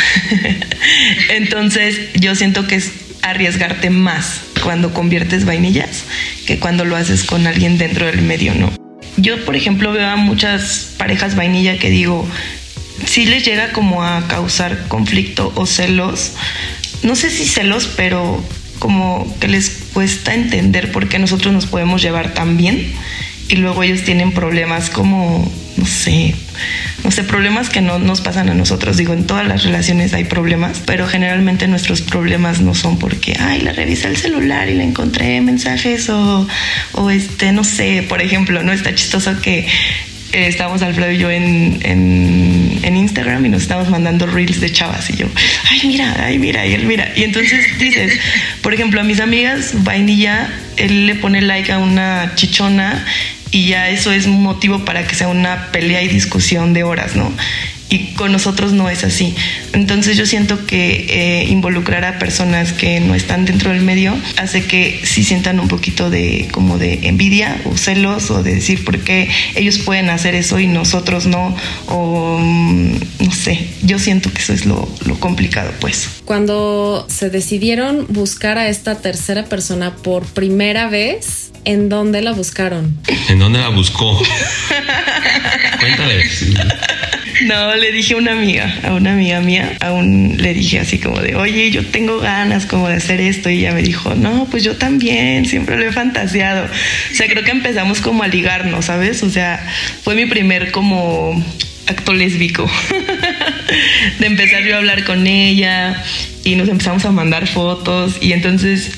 Entonces, 1.32 1.98
yo 2.14 2.36
siento 2.36 2.68
que 2.68 2.76
es 2.76 2.92
arriesgarte 3.22 3.90
más 3.90 4.42
cuando 4.64 4.94
conviertes 4.94 5.46
vainillas 5.46 6.04
que 6.46 6.60
cuando 6.60 6.86
lo 6.86 6.96
haces 6.96 7.24
con 7.24 7.48
alguien 7.48 7.78
dentro 7.78 8.06
del 8.06 8.22
medio, 8.22 8.54
¿no? 8.54 8.72
Yo, 9.18 9.44
por 9.46 9.56
ejemplo, 9.56 9.92
veo 9.92 10.08
a 10.08 10.16
muchas 10.16 10.94
parejas 10.98 11.36
vainilla 11.36 11.78
que 11.78 11.90
digo, 11.90 12.28
si 13.06 13.26
les 13.26 13.46
llega 13.46 13.72
como 13.72 14.04
a 14.04 14.28
causar 14.28 14.88
conflicto 14.88 15.52
o 15.56 15.66
celos, 15.66 16.34
no 17.04 17.16
sé 17.16 17.30
si 17.30 17.46
celos, 17.46 17.90
pero 17.96 18.44
como 18.80 19.28
que 19.40 19.48
les 19.48 19.70
cuesta 19.94 20.34
entender 20.34 20.92
por 20.92 21.08
qué 21.08 21.20
nosotros 21.20 21.54
nos 21.54 21.66
podemos 21.66 22.02
llevar 22.02 22.34
tan 22.34 22.58
bien 22.58 22.94
y 23.52 23.58
luego 23.58 23.84
ellos 23.84 24.04
tienen 24.04 24.32
problemas 24.32 24.90
como, 24.90 25.52
no 25.76 25.86
sé, 25.86 26.34
no 27.04 27.12
sé, 27.12 27.26
problemas 27.26 27.70
que 27.70 27.82
no 27.82 28.00
nos 28.00 28.22
pasan 28.22 28.50
a 28.50 28.54
nosotros. 28.54 28.96
Digo, 28.96 29.12
en 29.12 29.28
todas 29.28 29.46
las 29.46 29.64
relaciones 29.64 30.14
hay 30.14 30.24
problemas, 30.24 30.82
pero 30.86 31.06
generalmente 31.06 31.68
nuestros 31.68 32.02
problemas 32.02 32.62
no 32.62 32.74
son 32.74 32.98
porque, 32.98 33.36
ay, 33.38 33.60
la 33.60 33.74
revisé 33.74 34.08
el 34.08 34.16
celular 34.16 34.70
y 34.70 34.76
le 34.76 34.86
encontré 34.86 35.42
mensajes 35.42 36.10
o, 36.10 36.48
o 36.94 37.10
este, 37.10 37.52
no 37.52 37.66
sé, 37.66 38.06
por 38.08 38.22
ejemplo, 38.22 38.64
¿no? 38.64 38.72
Está 38.72 38.96
chistoso 38.96 39.42
que 39.42 39.68
eh, 40.32 40.48
estábamos 40.48 40.82
Alfredo 40.82 41.12
y 41.12 41.18
yo 41.18 41.30
en, 41.30 41.80
en, 41.82 42.80
en, 42.84 42.96
Instagram 42.96 43.46
y 43.46 43.50
nos 43.50 43.64
estábamos 43.64 43.90
mandando 43.90 44.28
reels 44.28 44.62
de 44.62 44.72
chavas 44.72 45.10
y 45.10 45.18
yo, 45.18 45.28
ay, 45.70 45.82
mira, 45.84 46.16
ay, 46.24 46.40
mira, 46.40 46.66
y 46.66 46.74
él 46.74 46.86
mira. 46.86 47.12
Y 47.18 47.24
entonces 47.24 47.78
dices, 47.80 48.18
por 48.62 48.74
ejemplo, 48.74 49.02
a 49.02 49.04
mis 49.04 49.20
amigas, 49.20 49.84
Vainilla, 49.84 50.50
él 50.78 51.06
le 51.06 51.16
pone 51.16 51.42
like 51.42 51.70
a 51.70 51.80
una 51.80 52.32
chichona 52.36 53.06
y 53.52 53.68
ya 53.68 53.90
eso 53.90 54.12
es 54.12 54.26
un 54.26 54.42
motivo 54.42 54.86
para 54.86 55.06
que 55.06 55.16
sea 55.16 55.28
una 55.28 55.72
pelea 55.72 56.02
y 56.02 56.08
discusión 56.08 56.74
de 56.74 56.84
horas, 56.84 57.16
¿no? 57.16 57.32
Y 57.90 58.14
con 58.14 58.32
nosotros 58.32 58.72
no 58.72 58.90
es 58.90 59.04
así. 59.04 59.36
Entonces 59.74 60.16
yo 60.16 60.26
siento 60.26 60.66
que 60.66 61.08
eh, 61.10 61.46
involucrar 61.50 62.06
a 62.06 62.20
personas 62.20 62.72
que 62.72 63.02
no 63.02 63.16
están 63.16 63.44
dentro 63.44 63.72
del 63.72 63.82
medio 63.82 64.16
hace 64.38 64.64
que 64.64 65.02
sí 65.04 65.26
sientan 65.26 65.60
un 65.60 65.68
poquito 65.68 66.10
de 66.10 66.48
como 66.54 66.78
de 66.78 67.10
envidia 67.10 67.62
o 67.66 67.76
celos 67.76 68.32
o 68.32 68.44
de 68.44 68.56
decir 68.56 68.86
por 68.86 69.00
qué 69.00 69.30
ellos 69.56 69.78
pueden 69.80 70.10
hacer 70.10 70.36
eso 70.36 70.58
y 70.62 70.68
nosotros 70.68 71.26
no. 71.26 71.54
O 71.88 72.40
mm, 72.40 72.94
no 73.26 73.32
sé, 73.34 73.68
yo 73.84 74.00
siento 74.00 74.32
que 74.32 74.40
eso 74.40 74.54
es 74.54 74.66
lo, 74.66 74.88
lo 75.06 75.20
complicado 75.20 75.74
pues. 75.82 76.08
Cuando 76.24 77.06
se 77.10 77.30
decidieron 77.30 78.06
buscar 78.08 78.58
a 78.58 78.70
esta 78.70 79.00
tercera 79.00 79.44
persona 79.44 79.98
por 79.98 80.26
primera 80.28 80.88
vez, 80.88 81.51
¿En 81.66 81.90
dónde 81.90 82.22
la 82.22 82.32
buscaron? 82.32 82.98
¿En 83.30 83.40
dónde 83.40 83.60
la 83.60 83.70
buscó? 83.70 84.20
Cuéntale. 85.80 86.24
No, 87.46 87.76
le 87.76 87.92
dije 87.92 88.14
a 88.14 88.18
una 88.18 88.34
amiga, 88.34 88.74
a 88.84 88.94
una 88.94 89.14
amiga 89.14 89.40
mía, 89.42 89.78
aún 89.80 90.36
le 90.38 90.54
dije 90.54 90.80
así 90.80 91.00
como 91.00 91.20
de, 91.20 91.36
oye, 91.36 91.72
yo 91.72 91.86
tengo 91.86 92.20
ganas 92.20 92.66
como 92.66 92.88
de 92.88 92.96
hacer 92.96 93.20
esto 93.20 93.50
y 93.50 93.60
ella 93.60 93.74
me 93.74 93.82
dijo, 93.82 94.14
no, 94.14 94.46
pues 94.52 94.64
yo 94.64 94.76
también, 94.76 95.46
siempre 95.46 95.78
lo 95.78 95.88
he 95.88 95.92
fantaseado. 95.92 96.66
O 96.66 97.16
sea, 97.16 97.28
creo 97.28 97.44
que 97.44 97.52
empezamos 97.52 98.00
como 98.00 98.24
a 98.24 98.28
ligarnos, 98.28 98.86
¿sabes? 98.86 99.24
O 99.24 99.30
sea, 99.30 99.66
fue 100.04 100.14
mi 100.16 100.26
primer 100.28 100.72
como 100.72 101.44
acto 101.88 102.14
lésbico 102.14 102.70
de 104.20 104.26
empezar 104.26 104.64
yo 104.64 104.76
a 104.76 104.78
hablar 104.78 105.04
con 105.04 105.26
ella 105.26 106.04
y 106.44 106.56
nos 106.56 106.70
empezamos 106.70 107.06
a 107.06 107.12
mandar 107.12 107.48
fotos 107.48 108.18
y 108.22 108.34
entonces 108.34 108.92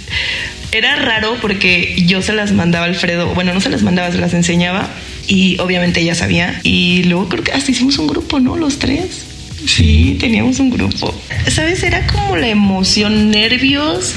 era 0.73 0.95
raro 0.95 1.37
porque 1.39 1.95
yo 2.07 2.21
se 2.21 2.33
las 2.33 2.51
mandaba 2.51 2.85
a 2.85 2.89
Alfredo, 2.89 3.27
bueno, 3.35 3.53
no 3.53 3.61
se 3.61 3.69
las 3.69 3.83
mandaba, 3.83 4.11
se 4.11 4.17
las 4.17 4.33
enseñaba 4.33 4.89
y 5.27 5.57
obviamente 5.59 6.01
ella 6.01 6.15
sabía. 6.15 6.59
Y 6.63 7.03
luego 7.03 7.29
creo 7.29 7.43
que 7.43 7.51
hasta 7.51 7.71
hicimos 7.71 7.97
un 7.99 8.07
grupo, 8.07 8.39
¿no? 8.39 8.57
Los 8.57 8.79
tres. 8.79 9.25
Sí, 9.67 10.17
teníamos 10.19 10.59
un 10.59 10.71
grupo. 10.71 11.13
¿Sabes? 11.47 11.83
Era 11.83 12.05
como 12.07 12.35
la 12.35 12.47
emoción, 12.47 13.29
nervios, 13.29 14.13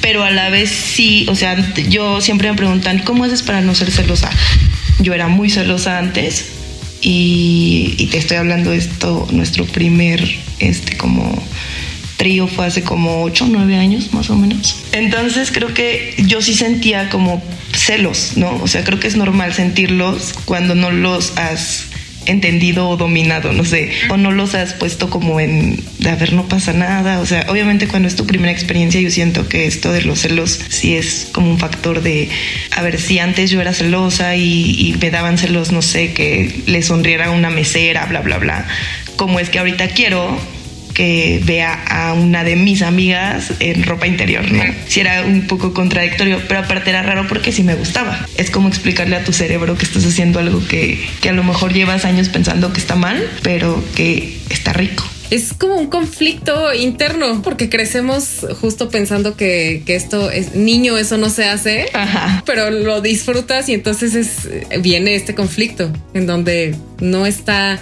pero 0.00 0.22
a 0.22 0.30
la 0.30 0.50
vez 0.50 0.70
sí, 0.70 1.26
o 1.28 1.34
sea, 1.34 1.56
yo 1.88 2.20
siempre 2.20 2.50
me 2.50 2.56
preguntan, 2.56 2.98
¿cómo 3.00 3.24
haces 3.24 3.42
para 3.42 3.60
no 3.62 3.74
ser 3.74 3.90
celosa? 3.90 4.30
Yo 5.00 5.14
era 5.14 5.26
muy 5.26 5.50
celosa 5.50 5.98
antes 5.98 6.52
y, 7.00 7.94
y 7.98 8.06
te 8.06 8.18
estoy 8.18 8.36
hablando 8.36 8.70
de 8.70 8.76
esto, 8.76 9.26
nuestro 9.32 9.64
primer, 9.64 10.22
este, 10.60 10.96
como 10.96 11.42
trío 12.24 12.46
fue 12.46 12.64
hace 12.64 12.82
como 12.82 13.22
8 13.22 13.44
o 13.44 13.48
9 13.48 13.76
años 13.76 14.14
más 14.14 14.30
o 14.30 14.34
menos. 14.34 14.82
Entonces 14.92 15.52
creo 15.52 15.74
que 15.74 16.14
yo 16.26 16.40
sí 16.40 16.54
sentía 16.54 17.10
como 17.10 17.42
celos, 17.74 18.32
¿no? 18.36 18.56
O 18.62 18.66
sea, 18.66 18.82
creo 18.82 18.98
que 18.98 19.08
es 19.08 19.16
normal 19.16 19.52
sentirlos 19.52 20.32
cuando 20.46 20.74
no 20.74 20.90
los 20.90 21.36
has 21.36 21.88
entendido 22.24 22.88
o 22.88 22.96
dominado, 22.96 23.52
no 23.52 23.66
sé, 23.66 23.90
o 24.08 24.16
no 24.16 24.30
los 24.30 24.54
has 24.54 24.72
puesto 24.72 25.10
como 25.10 25.38
en, 25.38 25.78
de 25.98 26.08
a 26.08 26.16
ver, 26.16 26.32
no 26.32 26.48
pasa 26.48 26.72
nada, 26.72 27.20
o 27.20 27.26
sea, 27.26 27.44
obviamente 27.50 27.86
cuando 27.86 28.08
es 28.08 28.16
tu 28.16 28.24
primera 28.24 28.50
experiencia 28.50 28.98
yo 28.98 29.10
siento 29.10 29.46
que 29.46 29.66
esto 29.66 29.92
de 29.92 30.00
los 30.00 30.20
celos 30.20 30.58
sí 30.70 30.96
es 30.96 31.28
como 31.32 31.50
un 31.50 31.58
factor 31.58 32.00
de, 32.00 32.30
a 32.70 32.80
ver, 32.80 32.98
si 32.98 33.18
antes 33.18 33.50
yo 33.50 33.60
era 33.60 33.74
celosa 33.74 34.36
y 34.36 34.96
me 34.98 35.10
daban 35.10 35.36
celos, 35.36 35.70
no 35.70 35.82
sé, 35.82 36.14
que 36.14 36.62
le 36.64 36.80
sonriera 36.80 37.30
una 37.30 37.50
mesera, 37.50 38.06
bla, 38.06 38.22
bla, 38.22 38.38
bla, 38.38 38.66
como 39.16 39.38
es 39.38 39.50
que 39.50 39.58
ahorita 39.58 39.88
quiero 39.88 40.40
que 40.94 41.40
vea 41.44 41.74
a 41.74 42.14
una 42.14 42.44
de 42.44 42.56
mis 42.56 42.82
amigas 42.82 43.52
en 43.58 43.82
ropa 43.82 44.06
interior, 44.06 44.50
¿no? 44.50 44.62
Si 44.86 45.00
era 45.00 45.22
un 45.22 45.46
poco 45.46 45.74
contradictorio, 45.74 46.40
pero 46.48 46.60
aparte 46.60 46.90
era 46.90 47.02
raro 47.02 47.26
porque 47.28 47.52
sí 47.52 47.62
me 47.62 47.74
gustaba. 47.74 48.26
Es 48.36 48.50
como 48.50 48.68
explicarle 48.68 49.16
a 49.16 49.24
tu 49.24 49.32
cerebro 49.32 49.76
que 49.76 49.84
estás 49.84 50.06
haciendo 50.06 50.38
algo 50.38 50.64
que, 50.66 51.04
que 51.20 51.28
a 51.28 51.32
lo 51.32 51.42
mejor 51.42 51.72
llevas 51.72 52.04
años 52.04 52.28
pensando 52.28 52.72
que 52.72 52.78
está 52.78 52.94
mal, 52.94 53.28
pero 53.42 53.82
que 53.94 54.38
está 54.50 54.72
rico 54.72 55.04
es 55.30 55.52
como 55.52 55.76
un 55.76 55.88
conflicto 55.88 56.72
interno 56.74 57.42
porque 57.42 57.68
crecemos 57.68 58.46
justo 58.60 58.88
pensando 58.88 59.36
que, 59.36 59.82
que, 59.84 59.96
esto 59.96 60.30
es 60.30 60.54
niño, 60.54 60.96
eso 60.96 61.16
no 61.16 61.30
se 61.30 61.46
hace, 61.46 61.86
Ajá. 61.92 62.42
pero 62.46 62.70
lo 62.70 63.00
disfrutas 63.00 63.68
y 63.68 63.74
entonces 63.74 64.14
es, 64.14 64.48
viene 64.80 65.14
este 65.14 65.34
conflicto 65.34 65.92
en 66.12 66.26
donde 66.26 66.76
no 67.00 67.26
está 67.26 67.80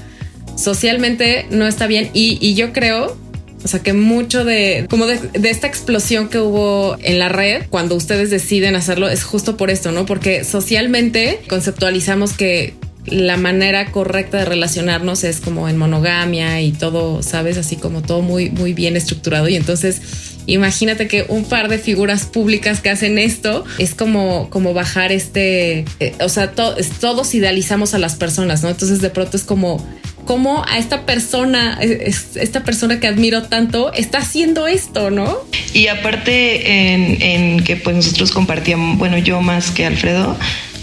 socialmente 0.63 1.47
no 1.51 1.67
está 1.67 1.87
bien 1.87 2.11
y, 2.15 2.39
y 2.41 2.55
yo 2.55 2.73
creo 2.73 3.17
o 3.65 3.69
sea 3.69 3.81
que 3.81 3.93
mucho 3.93 4.45
de 4.45 4.87
como 4.91 5.07
de, 5.07 5.19
esta 5.49 5.67
explosión 5.67 6.29
que 6.29 6.39
hubo 6.39 6.97
en 7.01 7.19
la 7.19 7.29
red 7.29 7.65
cuando 7.71 7.95
ustedes 7.95 8.31
deciden 8.31 8.75
hacerlo 8.75 9.09
es 9.09 9.25
justo 9.25 9.57
por 9.57 9.71
esto, 9.71 9.93
¿no? 9.93 10.07
Porque 10.07 10.45
socialmente 10.45 11.41
conceptualizamos 11.49 12.33
que 12.33 12.75
la 13.07 13.37
manera 13.37 13.91
correcta 13.91 14.39
de 14.39 14.45
relacionarnos 14.45 15.25
es 15.25 15.41
como 15.41 15.69
en 15.69 15.77
monogamia 15.77 16.61
y 16.61 16.71
todo, 16.71 17.23
sabes, 17.23 17.57
así 17.59 17.77
como 17.77 18.03
todo 18.03 18.23
muy 18.23 18.51
muy 18.51 18.75
bien 18.75 18.97
estructurado 18.97 19.49
y 19.49 19.57
entonces 19.57 20.01
imagínate 20.47 21.07
que 21.07 21.25
un 21.29 21.45
par 21.45 21.69
de 21.69 21.79
figuras 21.79 22.27
públicas 22.27 22.81
que 22.81 22.91
hacen 22.91 23.19
esto 23.19 23.65
es 23.79 23.95
como 23.95 24.51
como 24.51 24.75
bajar 24.75 25.13
este, 25.13 25.85
eh, 26.01 26.15
o 26.21 26.29
sea, 26.29 26.53
to, 26.53 26.75
todos 27.01 27.35
idealizamos 27.35 27.95
a 27.95 27.99
las 27.99 28.17
personas, 28.17 28.63
¿no? 28.63 28.71
Entonces 28.71 29.01
de 29.01 29.11
pronto 29.11 29.37
es 29.37 29.45
como 29.45 29.85
cómo 30.25 30.65
a 30.69 30.79
esta 30.79 31.03
persona, 31.03 31.79
esta 31.81 32.65
persona 32.65 33.01
que 33.01 33.07
admiro 33.07 33.43
tanto, 33.45 33.93
está 33.93 34.19
haciendo 34.19 34.67
esto, 34.67 35.11
¿no? 35.11 35.37
Y 35.75 35.89
aparte 35.89 36.93
en, 36.93 37.23
en, 37.23 37.65
que 37.65 37.77
pues 37.77 37.97
nosotros 37.97 38.31
compartíamos, 38.33 38.99
bueno, 38.99 39.19
yo 39.19 39.41
más 39.41 39.71
que 39.71 39.87
Alfredo, 39.87 40.37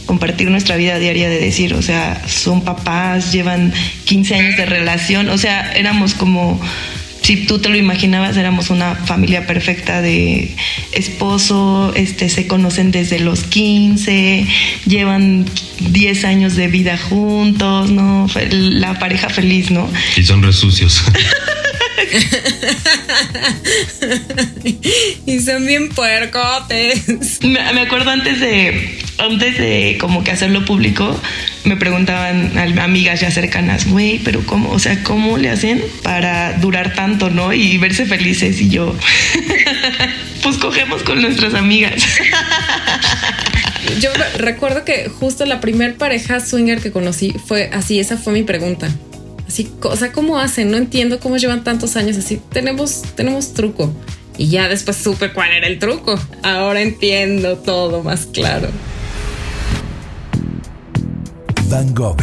compartir 0.05 0.49
nuestra 0.49 0.75
vida 0.75 0.97
diaria 0.97 1.29
de 1.29 1.39
decir, 1.39 1.73
o 1.75 1.81
sea, 1.81 2.21
son 2.27 2.61
papás, 2.61 3.31
llevan 3.31 3.71
15 4.05 4.35
años 4.35 4.57
de 4.57 4.65
relación, 4.65 5.29
o 5.29 5.37
sea, 5.37 5.71
éramos 5.73 6.15
como 6.15 6.59
si 7.29 7.45
tú 7.45 7.59
te 7.59 7.69
lo 7.69 7.77
imaginabas, 7.77 8.37
éramos 8.37 8.71
una 8.71 8.95
familia 8.95 9.45
perfecta 9.45 10.01
de 10.01 10.55
esposo, 10.93 11.93
este, 11.95 12.27
se 12.27 12.47
conocen 12.47 12.89
desde 12.89 13.19
los 13.19 13.43
15, 13.43 14.47
llevan 14.87 15.45
10 15.79 16.25
años 16.25 16.55
de 16.55 16.69
vida 16.69 16.97
juntos, 16.97 17.91
¿no? 17.91 18.25
La 18.49 18.97
pareja 18.97 19.29
feliz, 19.29 19.69
¿no? 19.69 19.87
Y 20.17 20.23
son 20.23 20.41
resucios. 20.41 21.03
y 25.25 25.39
son 25.39 25.65
bien 25.65 25.89
puercotes. 25.89 27.39
Me, 27.43 27.59
acuerdo 27.59 28.11
antes 28.11 28.39
de, 28.39 28.99
antes 29.17 29.57
de 29.57 29.97
como 29.99 30.23
que 30.23 30.31
hacerlo 30.31 30.65
público, 30.65 31.19
me 31.63 31.75
preguntaban 31.77 32.57
amigas 32.79 33.21
ya 33.21 33.31
cercanas, 33.31 33.87
güey, 33.87 34.19
pero 34.19 34.45
cómo, 34.45 34.71
o 34.71 34.79
sea, 34.79 35.03
¿cómo 35.03 35.37
le 35.37 35.49
hacen 35.49 35.83
para 36.03 36.53
durar 36.53 36.93
tanto, 36.93 37.29
no? 37.29 37.53
Y 37.53 37.77
verse 37.77 38.05
felices 38.05 38.61
y 38.61 38.69
yo, 38.69 38.95
pues 40.43 40.57
cogemos 40.57 41.03
con 41.03 41.21
nuestras 41.21 41.53
amigas. 41.53 42.03
Yo 43.99 44.11
recuerdo 44.37 44.85
que 44.85 45.09
justo 45.09 45.45
la 45.45 45.59
primer 45.59 45.95
pareja 45.95 46.39
swinger 46.39 46.79
que 46.81 46.91
conocí 46.91 47.33
fue 47.45 47.69
así, 47.73 47.99
esa 47.99 48.17
fue 48.17 48.33
mi 48.33 48.43
pregunta. 48.43 48.89
Así, 49.49 49.67
o 49.81 49.95
sea, 49.95 50.11
¿cómo 50.11 50.37
hacen? 50.37 50.69
No 50.69 50.77
entiendo 50.77 51.19
cómo 51.19 51.37
llevan 51.37 51.63
tantos 51.63 51.95
años 51.95 52.15
así. 52.17 52.39
Tenemos, 52.51 53.01
tenemos 53.15 53.55
truco. 53.55 53.91
Y 54.37 54.49
ya 54.49 54.69
después 54.69 54.95
supe 54.95 55.33
cuál 55.33 55.53
era 55.53 55.65
el 55.65 55.79
truco. 55.79 56.19
Ahora 56.43 56.81
entiendo 56.81 57.57
todo 57.57 58.03
más 58.03 58.27
claro. 58.27 58.69
Van 61.67 61.95
Gogh, 61.95 62.21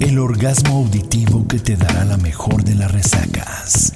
el 0.00 0.18
orgasmo 0.18 0.78
auditivo 0.78 1.46
que 1.46 1.60
te 1.60 1.76
dará 1.76 2.04
la 2.04 2.16
mejor 2.16 2.64
de 2.64 2.74
las 2.74 2.90
resacas. 2.90 3.92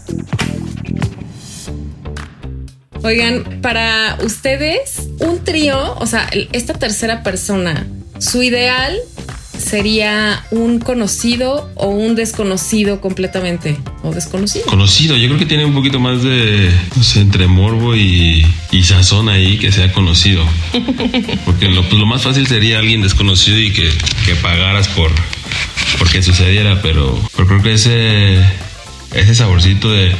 Oigan, 3.02 3.61
para 3.61 4.18
ustedes, 4.23 5.09
un 5.18 5.42
trío, 5.42 5.97
o 5.99 6.06
sea, 6.06 6.30
esta 6.52 6.75
tercera 6.75 7.25
persona, 7.25 7.88
su 8.18 8.40
ideal 8.44 9.00
sería 9.59 10.45
un 10.51 10.79
conocido 10.79 11.71
o 11.75 11.89
un 11.89 12.15
desconocido 12.15 13.01
completamente 13.01 13.77
o 14.03 14.13
desconocido. 14.13 14.67
Conocido, 14.67 15.17
yo 15.17 15.29
creo 15.29 15.39
que 15.39 15.47
tiene 15.47 15.65
un 15.65 15.75
poquito 15.75 16.01
más 16.01 16.23
de, 16.23 16.71
no 16.97 17.03
sé, 17.03 17.21
entre 17.21 17.47
morbo 17.47 17.95
y, 17.97 18.45
sazón 18.83 19.29
ahí 19.29 19.59
que 19.59 19.73
sea 19.73 19.93
conocido. 19.93 20.45
Porque 21.47 21.69
lo, 21.69 21.83
pues, 21.83 21.95
lo, 21.95 22.07
más 22.07 22.23
fácil 22.23 22.47
sería 22.47 22.79
alguien 22.79 23.01
desconocido 23.03 23.59
y 23.59 23.73
que, 23.73 23.89
que 24.27 24.35
pagaras 24.37 24.89
por, 24.89 25.11
que 26.13 26.23
sucediera, 26.23 26.81
pero, 26.83 27.19
pero 27.35 27.49
creo 27.49 27.63
que 27.63 27.75
ese, 27.75 28.39
ese 29.15 29.35
saborcito 29.35 29.91
de, 29.91 30.15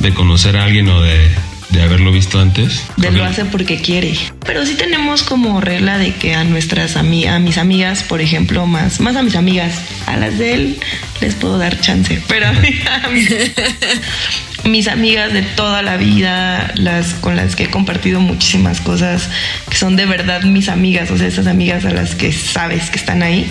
de 0.00 0.14
conocer 0.14 0.56
a 0.56 0.64
alguien 0.64 0.88
o 0.88 1.00
de 1.00 1.30
de 1.70 1.82
haberlo 1.82 2.12
visto 2.12 2.40
antes. 2.40 2.84
De 2.96 3.10
lo 3.10 3.24
hace 3.24 3.44
porque 3.44 3.80
quiere. 3.80 4.14
Pero 4.46 4.64
sí 4.66 4.74
tenemos 4.74 5.22
como 5.22 5.60
regla 5.60 5.98
de 5.98 6.14
que 6.14 6.34
a 6.34 6.44
nuestras 6.44 6.96
amigas, 6.96 7.34
a 7.34 7.38
mis 7.38 7.58
amigas, 7.58 8.02
por 8.02 8.20
ejemplo, 8.20 8.66
más, 8.66 9.00
más 9.00 9.16
a 9.16 9.22
mis 9.22 9.36
amigas, 9.36 9.74
a 10.06 10.16
las 10.16 10.38
de 10.38 10.54
él 10.54 10.78
les 11.20 11.34
puedo 11.34 11.58
dar 11.58 11.80
chance. 11.80 12.22
Pero 12.28 12.46
a, 12.46 12.52
mis, 14.64 14.88
amigas 14.88 15.32
de 15.32 15.42
toda 15.42 15.82
la 15.82 15.96
vida, 15.96 16.72
las 16.76 17.14
con 17.14 17.36
las 17.36 17.56
que 17.56 17.64
he 17.64 17.70
compartido 17.70 18.20
muchísimas 18.20 18.80
cosas, 18.80 19.28
que 19.68 19.76
son 19.76 19.96
de 19.96 20.06
verdad 20.06 20.42
mis 20.42 20.68
amigas, 20.68 21.10
o 21.10 21.18
sea, 21.18 21.26
esas 21.26 21.46
amigas 21.46 21.84
a 21.84 21.90
las 21.90 22.14
que 22.14 22.32
sabes 22.32 22.90
que 22.90 22.96
están 22.96 23.22
ahí, 23.22 23.50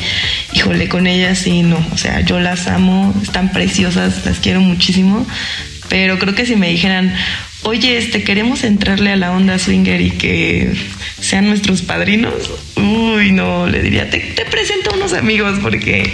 híjole, 0.53 0.88
con 0.88 1.08
ellas 1.08 1.39
sí, 1.39 1.63
no, 1.63 1.86
o 1.91 1.98
sea, 1.98 2.22
yo 2.22 2.39
las 2.39 2.67
amo, 2.67 3.13
están 3.22 3.51
preciosas, 3.51 4.25
las 4.25 4.39
quiero 4.39 4.62
muchísimo, 4.62 5.25
pero 5.89 6.20
creo 6.20 6.36
que 6.36 6.46
si 6.46 6.55
me 6.55 6.70
dijeran, 6.70 7.13
oye, 7.63 7.98
este, 7.98 8.24
queremos 8.24 8.63
entrarle 8.63 9.12
a 9.12 9.15
la 9.15 9.32
onda 9.32 9.58
swinger 9.60 10.01
y 10.01 10.12
que 10.12 10.74
sean 11.20 11.48
nuestros 11.48 11.82
padrinos, 11.82 12.34
uy, 12.75 13.32
no, 13.32 13.67
le 13.67 13.82
diría, 13.82 14.10
te, 14.10 14.20
presento 14.51 14.91
a 14.91 14.96
unos 14.96 15.13
amigos 15.13 15.60
porque 15.62 16.10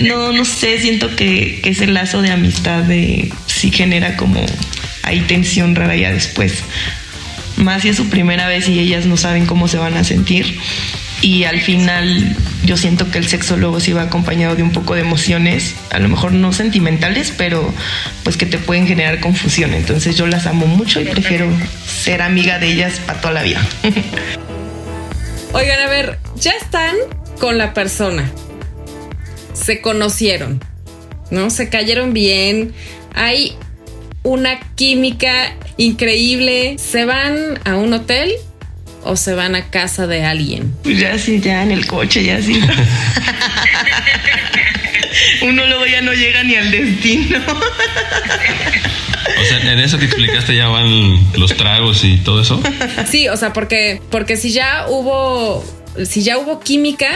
no, 0.00 0.32
no 0.32 0.44
sé, 0.44 0.80
siento 0.80 1.14
que, 1.14 1.60
que 1.62 1.70
ese 1.70 1.86
lazo 1.86 2.22
de 2.22 2.30
amistad 2.30 2.82
de, 2.82 3.30
sí 3.46 3.70
genera 3.70 4.16
como, 4.16 4.44
hay 5.02 5.20
tensión 5.20 5.74
rara 5.74 5.96
ya 5.96 6.12
después. 6.12 6.64
Más 7.56 7.82
si 7.82 7.88
es 7.88 7.96
su 7.96 8.08
primera 8.08 8.46
vez 8.46 8.68
y 8.68 8.78
ellas 8.78 9.06
no 9.06 9.16
saben 9.16 9.46
cómo 9.46 9.68
se 9.68 9.78
van 9.78 9.96
a 9.96 10.04
sentir 10.04 10.58
y 11.20 11.44
al 11.44 11.60
final 11.60 12.36
yo 12.64 12.76
siento 12.76 13.10
que 13.10 13.18
el 13.18 13.26
sexo 13.28 13.56
luego 13.56 13.80
se 13.80 13.94
va 13.94 14.02
acompañado 14.02 14.54
de 14.54 14.62
un 14.62 14.72
poco 14.72 14.94
de 14.94 15.00
emociones, 15.00 15.74
a 15.90 15.98
lo 15.98 16.08
mejor 16.08 16.32
no 16.32 16.52
sentimentales, 16.52 17.32
pero 17.36 17.72
pues 18.24 18.36
que 18.36 18.46
te 18.46 18.58
pueden 18.58 18.86
generar 18.86 19.20
confusión. 19.20 19.74
Entonces 19.74 20.16
yo 20.16 20.26
las 20.26 20.46
amo 20.46 20.66
mucho 20.66 21.00
y 21.00 21.04
prefiero 21.04 21.48
ser 21.86 22.22
amiga 22.22 22.58
de 22.58 22.68
ellas 22.68 23.00
para 23.06 23.20
toda 23.20 23.34
la 23.34 23.42
vida. 23.42 23.66
Oigan, 25.52 25.80
a 25.80 25.88
ver, 25.88 26.18
ya 26.36 26.52
están 26.52 26.94
con 27.40 27.58
la 27.58 27.74
persona. 27.74 28.30
Se 29.54 29.80
conocieron, 29.80 30.62
¿no? 31.30 31.50
Se 31.50 31.68
cayeron 31.68 32.12
bien. 32.12 32.74
Hay 33.14 33.56
una 34.22 34.60
química 34.74 35.54
increíble. 35.78 36.76
Se 36.78 37.06
van 37.06 37.58
a 37.64 37.76
un 37.76 37.92
hotel 37.94 38.32
o 39.04 39.16
se 39.16 39.34
van 39.34 39.54
a 39.54 39.70
casa 39.70 40.06
de 40.06 40.24
alguien? 40.24 40.74
Pues 40.82 40.98
ya 40.98 41.18
sí, 41.18 41.40
ya 41.40 41.62
en 41.62 41.70
el 41.70 41.86
coche, 41.86 42.24
ya 42.24 42.42
sí. 42.42 42.60
Uno 45.42 45.66
luego 45.66 45.86
ya 45.86 46.02
no 46.02 46.12
llega 46.12 46.42
ni 46.44 46.56
al 46.56 46.70
destino. 46.70 47.38
O 49.40 49.44
sea, 49.44 49.72
en 49.72 49.78
eso 49.78 49.98
que 49.98 50.06
explicaste 50.06 50.56
ya 50.56 50.68
van 50.68 51.32
los 51.38 51.56
tragos 51.56 52.04
y 52.04 52.18
todo 52.18 52.40
eso. 52.40 52.60
Sí, 53.08 53.28
o 53.28 53.36
sea, 53.36 53.52
porque, 53.52 54.00
porque 54.10 54.36
si 54.36 54.50
ya 54.50 54.86
hubo, 54.88 55.64
si 56.04 56.22
ya 56.22 56.38
hubo 56.38 56.60
química, 56.60 57.08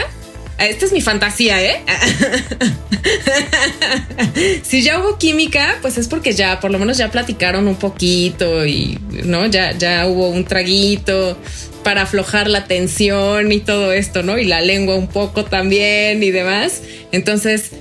esta 0.57 0.85
es 0.85 0.93
mi 0.93 1.01
fantasía, 1.01 1.63
¿eh? 1.63 1.83
si 4.63 4.83
ya 4.83 4.99
hubo 4.99 5.17
química, 5.17 5.77
pues 5.81 5.97
es 5.97 6.07
porque 6.07 6.33
ya, 6.33 6.59
por 6.59 6.71
lo 6.71 6.79
menos 6.79 6.97
ya 6.97 7.11
platicaron 7.11 7.67
un 7.67 7.75
poquito 7.75 8.65
y, 8.65 8.99
¿no? 9.25 9.45
Ya, 9.47 9.71
ya 9.71 10.07
hubo 10.07 10.29
un 10.29 10.45
traguito, 10.45 11.37
para 11.83 12.03
aflojar 12.03 12.49
la 12.49 12.65
tensión 12.65 13.51
y 13.51 13.59
todo 13.59 13.91
esto, 13.91 14.23
¿no? 14.23 14.37
Y 14.37 14.45
la 14.45 14.61
lengua 14.61 14.95
un 14.95 15.07
poco 15.07 15.45
también 15.45 16.23
y 16.23 16.31
demás. 16.31 16.81
Entonces, 17.11 17.71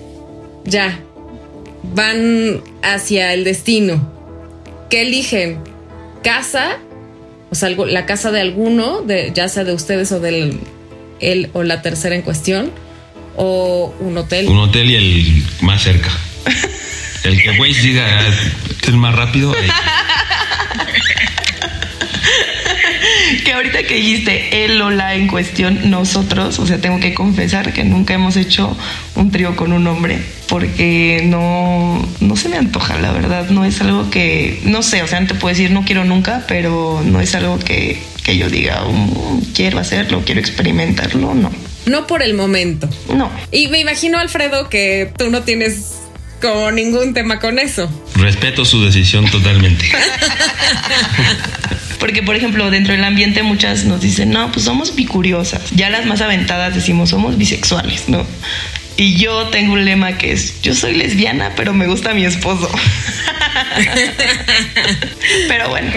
ya, 0.64 1.00
van 1.94 2.62
hacia 2.82 3.32
el 3.32 3.44
destino. 3.44 4.10
¿Qué 4.90 5.02
eligen? 5.02 5.58
¿Casa? 6.22 6.78
O 7.50 7.54
sea, 7.54 7.70
la 7.70 8.06
casa 8.06 8.30
de 8.30 8.40
alguno, 8.40 9.02
de, 9.02 9.30
ya 9.34 9.48
sea 9.48 9.64
de 9.64 9.74
ustedes 9.74 10.12
o 10.12 10.20
del 10.20 10.58
él 11.20 11.50
o 11.52 11.62
la 11.62 11.82
tercera 11.82 12.14
en 12.14 12.22
cuestión, 12.22 12.70
o 13.36 13.94
un 14.00 14.18
hotel. 14.18 14.48
Un 14.48 14.58
hotel 14.58 14.90
y 14.90 14.94
el 14.96 15.44
más 15.62 15.82
cerca. 15.82 16.10
El 17.24 17.40
que 17.40 17.56
güey 17.56 17.72
diga 17.72 18.26
el 18.88 18.96
más 18.96 19.14
rápido. 19.14 19.54
que 23.44 23.52
ahorita 23.52 23.84
que 23.84 23.94
dijiste 23.94 24.64
él 24.64 24.80
o 24.80 24.90
la 24.90 25.14
en 25.14 25.28
cuestión, 25.28 25.90
nosotros, 25.90 26.58
o 26.58 26.66
sea, 26.66 26.80
tengo 26.80 27.00
que 27.00 27.14
confesar 27.14 27.72
que 27.72 27.84
nunca 27.84 28.14
hemos 28.14 28.36
hecho 28.36 28.76
un 29.14 29.30
trío 29.30 29.56
con 29.56 29.72
un 29.72 29.86
hombre 29.86 30.18
porque 30.48 31.22
no, 31.24 32.06
no 32.20 32.36
se 32.36 32.48
me 32.48 32.56
antoja, 32.56 32.98
la 32.98 33.12
verdad. 33.12 33.48
No 33.50 33.64
es 33.64 33.80
algo 33.80 34.10
que, 34.10 34.60
no 34.64 34.82
sé, 34.82 35.02
o 35.02 35.06
sea, 35.06 35.20
no 35.20 35.26
te 35.26 35.34
puedo 35.34 35.54
decir 35.54 35.70
no 35.70 35.84
quiero 35.84 36.04
nunca, 36.04 36.44
pero 36.46 37.02
no 37.04 37.20
es 37.20 37.34
algo 37.34 37.58
que, 37.58 38.02
que 38.22 38.36
yo 38.36 38.50
diga 38.50 38.82
mm, 38.84 39.52
quiero 39.54 39.78
hacerlo, 39.78 40.22
quiero 40.24 40.40
experimentarlo, 40.40 41.34
no. 41.34 41.50
No 41.86 42.06
por 42.06 42.22
el 42.22 42.34
momento. 42.34 42.88
No. 43.14 43.30
Y 43.50 43.68
me 43.68 43.80
imagino, 43.80 44.18
Alfredo, 44.18 44.68
que 44.68 45.10
tú 45.16 45.30
no 45.30 45.42
tienes 45.42 45.94
como 46.40 46.70
ningún 46.70 47.14
tema 47.14 47.38
con 47.38 47.58
eso. 47.58 47.90
Respeto 48.16 48.64
su 48.64 48.84
decisión 48.84 49.30
totalmente. 49.30 49.86
Porque, 52.02 52.20
por 52.20 52.34
ejemplo, 52.34 52.68
dentro 52.72 52.94
del 52.94 53.04
ambiente 53.04 53.44
muchas 53.44 53.84
nos 53.84 54.00
dicen, 54.00 54.30
no, 54.30 54.50
pues 54.50 54.64
somos 54.64 54.96
bicuriosas. 54.96 55.70
Ya 55.70 55.88
las 55.88 56.04
más 56.04 56.20
aventadas 56.20 56.74
decimos, 56.74 57.10
somos 57.10 57.38
bisexuales, 57.38 58.08
¿no? 58.08 58.26
Y 58.96 59.18
yo 59.18 59.46
tengo 59.50 59.74
un 59.74 59.84
lema 59.84 60.18
que 60.18 60.32
es, 60.32 60.60
yo 60.62 60.74
soy 60.74 60.96
lesbiana, 60.96 61.52
pero 61.54 61.72
me 61.72 61.86
gusta 61.86 62.12
mi 62.12 62.24
esposo. 62.24 62.68
pero 65.46 65.68
bueno, 65.68 65.92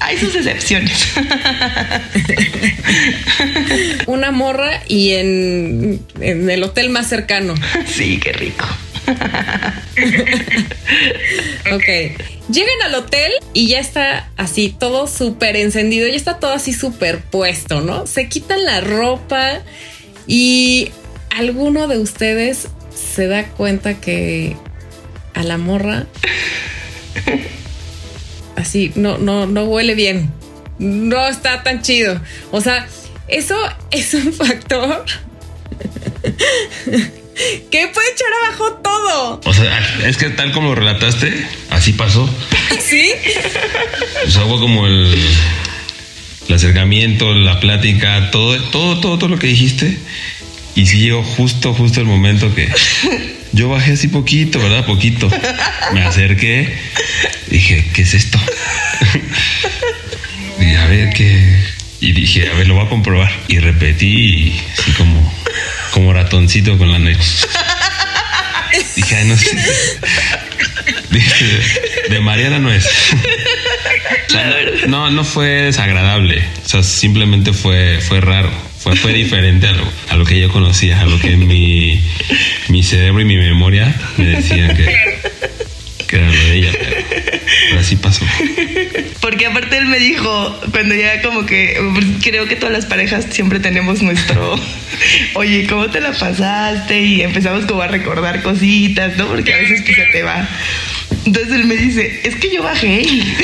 hay 0.00 0.18
sus 0.18 0.36
excepciones. 0.36 1.14
Una 4.06 4.32
morra 4.32 4.82
y 4.86 5.12
en, 5.12 6.02
en 6.20 6.50
el 6.50 6.62
hotel 6.62 6.90
más 6.90 7.08
cercano. 7.08 7.54
Sí, 7.86 8.20
qué 8.22 8.34
rico. 8.34 8.66
ok. 11.72 11.88
Llegan 12.52 12.82
al 12.84 12.94
hotel 12.96 13.32
y 13.54 13.68
ya 13.68 13.78
está 13.78 14.30
así 14.36 14.74
todo 14.78 15.06
súper 15.06 15.56
encendido, 15.56 16.06
ya 16.06 16.16
está 16.16 16.38
todo 16.38 16.52
así 16.52 16.72
súper 16.72 17.22
puesto, 17.22 17.80
¿no? 17.80 18.06
Se 18.06 18.28
quitan 18.28 18.64
la 18.64 18.80
ropa 18.80 19.60
y 20.26 20.90
alguno 21.30 21.88
de 21.88 21.98
ustedes 21.98 22.68
se 22.94 23.26
da 23.26 23.46
cuenta 23.48 23.94
que 24.00 24.56
a 25.34 25.42
la 25.44 25.56
morra 25.56 26.06
Así, 28.56 28.92
no, 28.94 29.18
no, 29.18 29.46
no 29.46 29.64
huele 29.64 29.94
bien. 29.94 30.30
No 30.78 31.26
está 31.26 31.62
tan 31.62 31.82
chido. 31.82 32.20
O 32.50 32.60
sea, 32.60 32.86
eso 33.28 33.56
es 33.90 34.14
un 34.14 34.32
factor 34.32 35.04
que 37.70 37.88
puede 37.88 38.08
echar 38.10 38.28
abajo 38.44 38.72
todo. 38.82 39.40
O 39.44 39.54
sea, 39.54 39.78
es 40.06 40.16
que 40.16 40.30
tal 40.30 40.52
como 40.52 40.68
lo 40.68 40.74
relataste, 40.74 41.32
así 41.70 41.92
pasó. 41.92 42.28
¿Sí? 42.80 43.12
O 44.26 44.30
sea, 44.30 44.44
hubo 44.44 44.60
como 44.60 44.86
el, 44.86 45.14
el 46.48 46.54
acercamiento, 46.54 47.32
la 47.34 47.60
plática, 47.60 48.30
todo, 48.30 48.60
todo, 48.64 49.00
todo, 49.00 49.18
todo 49.18 49.28
lo 49.28 49.38
que 49.38 49.48
dijiste. 49.48 49.98
Y 50.74 50.86
sí 50.86 50.98
llegó 50.98 51.22
justo, 51.22 51.74
justo 51.74 52.00
el 52.00 52.06
momento 52.06 52.54
que 52.54 52.70
yo 53.52 53.68
bajé 53.68 53.92
así 53.92 54.08
poquito, 54.08 54.58
¿verdad? 54.58 54.86
Poquito. 54.86 55.30
Me 55.92 56.02
acerqué. 56.02 56.74
Dije, 57.48 57.84
¿qué 57.94 58.02
es 58.02 58.14
esto? 58.14 58.38
Y 60.60 60.74
a 60.74 60.86
ver 60.86 61.10
qué. 61.10 61.56
Y 62.00 62.12
dije, 62.12 62.48
a 62.48 62.54
ver, 62.54 62.68
lo 62.68 62.74
voy 62.74 62.86
a 62.86 62.88
comprobar. 62.88 63.32
Y 63.48 63.58
repetí, 63.58 64.54
así 64.78 64.92
como, 64.92 65.31
como 65.92 66.12
ratoncito 66.12 66.76
con 66.78 66.90
la 66.90 66.98
noche. 66.98 67.18
Dije, 68.96 69.16
ay, 69.16 69.28
no 69.28 69.36
sé. 69.36 69.56
Dije, 71.10 71.44
de 72.08 72.20
Mariana 72.20 72.58
no 72.58 72.72
es. 72.72 72.86
O 74.28 74.30
sea, 74.30 74.54
no, 74.88 75.10
no 75.10 75.24
fue 75.24 75.46
desagradable. 75.62 76.42
O 76.64 76.68
sea, 76.68 76.82
simplemente 76.82 77.52
fue, 77.52 78.00
fue 78.00 78.20
raro. 78.20 78.50
Fue, 78.78 78.96
fue 78.96 79.12
diferente 79.12 79.68
a 79.68 79.72
lo, 79.72 79.84
a 80.08 80.16
lo 80.16 80.24
que 80.24 80.40
yo 80.40 80.50
conocía, 80.50 81.00
a 81.00 81.06
lo 81.06 81.18
que 81.20 81.36
mi, 81.36 82.02
mi 82.68 82.82
cerebro 82.82 83.20
y 83.20 83.24
mi 83.24 83.36
memoria 83.36 83.94
me 84.16 84.24
decían 84.24 84.76
que, 84.76 85.20
que 86.12 86.18
era 86.18 86.26
lo 86.26 86.32
de 86.32 86.56
ella. 86.56 86.72
Pero, 86.78 87.80
así 87.80 87.96
pasó. 87.96 88.26
Porque 89.22 89.46
aparte 89.46 89.78
él 89.78 89.86
me 89.86 89.98
dijo, 89.98 90.60
cuando 90.70 90.94
ya 90.94 91.22
como 91.22 91.46
que 91.46 91.80
creo 92.22 92.46
que 92.46 92.56
todas 92.56 92.72
las 92.72 92.84
parejas 92.84 93.26
siempre 93.30 93.60
tenemos 93.60 94.02
nuestro, 94.02 94.60
oye, 95.34 95.66
¿cómo 95.66 95.90
te 95.90 96.00
la 96.00 96.12
pasaste? 96.12 97.00
Y 97.00 97.22
empezamos 97.22 97.64
como 97.64 97.80
a 97.80 97.86
recordar 97.86 98.42
cositas, 98.42 99.16
¿no? 99.16 99.26
Porque 99.26 99.54
a 99.54 99.56
veces 99.56 99.82
pues 99.86 99.96
se 99.96 100.04
te 100.06 100.22
va. 100.22 100.46
Entonces 101.24 101.54
él 101.54 101.64
me 101.64 101.76
dice, 101.76 102.20
es 102.24 102.36
que 102.36 102.52
yo 102.52 102.62
bajé 102.62 103.00
y, 103.00 103.36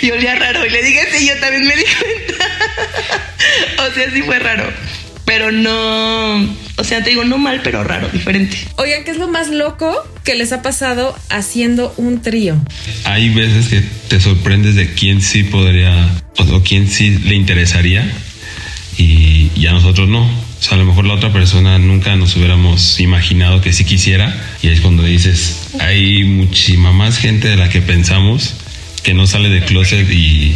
y 0.06 0.10
olía 0.12 0.34
raro. 0.36 0.64
Y 0.64 0.70
le 0.70 0.82
dije, 0.82 1.06
sí, 1.12 1.28
yo 1.28 1.36
también 1.40 1.66
me 1.66 1.76
di 1.76 1.82
cuenta. 1.82 3.86
o 3.86 3.94
sea, 3.94 4.10
sí 4.10 4.22
fue 4.22 4.38
raro. 4.38 4.64
Pero 5.26 5.52
no, 5.52 6.36
o 6.76 6.84
sea, 6.84 7.04
te 7.04 7.10
digo, 7.10 7.24
no 7.24 7.36
mal, 7.36 7.60
pero 7.62 7.84
raro, 7.84 8.08
diferente. 8.08 8.56
Oigan, 8.76 9.04
¿qué 9.04 9.10
es 9.10 9.18
lo 9.18 9.28
más 9.28 9.48
loco 9.48 10.11
que 10.24 10.34
les 10.34 10.52
ha 10.52 10.62
pasado 10.62 11.16
haciendo 11.28 11.94
un 11.96 12.22
trío? 12.22 12.56
Hay 13.04 13.30
veces 13.30 13.68
que 13.68 13.82
te 14.08 14.20
sorprendes 14.20 14.74
de 14.74 14.92
quién 14.94 15.20
sí 15.20 15.44
podría 15.44 16.10
o, 16.38 16.60
quién 16.62 16.88
sí 16.88 17.18
le 17.24 17.34
interesaría 17.34 18.10
y, 18.98 19.50
y 19.54 19.66
a 19.66 19.72
nosotros 19.72 20.08
no. 20.08 20.22
O 20.22 20.64
sea, 20.64 20.74
a 20.74 20.76
lo 20.76 20.84
mejor 20.84 21.06
la 21.06 21.14
otra 21.14 21.32
persona 21.32 21.78
nunca 21.78 22.14
nos 22.16 22.36
hubiéramos 22.36 23.00
imaginado 23.00 23.60
que 23.60 23.72
sí 23.72 23.84
quisiera 23.84 24.34
y 24.62 24.68
es 24.68 24.80
cuando 24.80 25.02
dices, 25.02 25.70
hay 25.80 26.24
muchísima 26.24 26.92
más 26.92 27.18
gente 27.18 27.48
de 27.48 27.56
la 27.56 27.68
que 27.68 27.80
pensamos 27.80 28.54
que 29.02 29.14
no 29.14 29.26
sale 29.26 29.48
de 29.48 29.64
closet 29.64 30.08
y, 30.10 30.54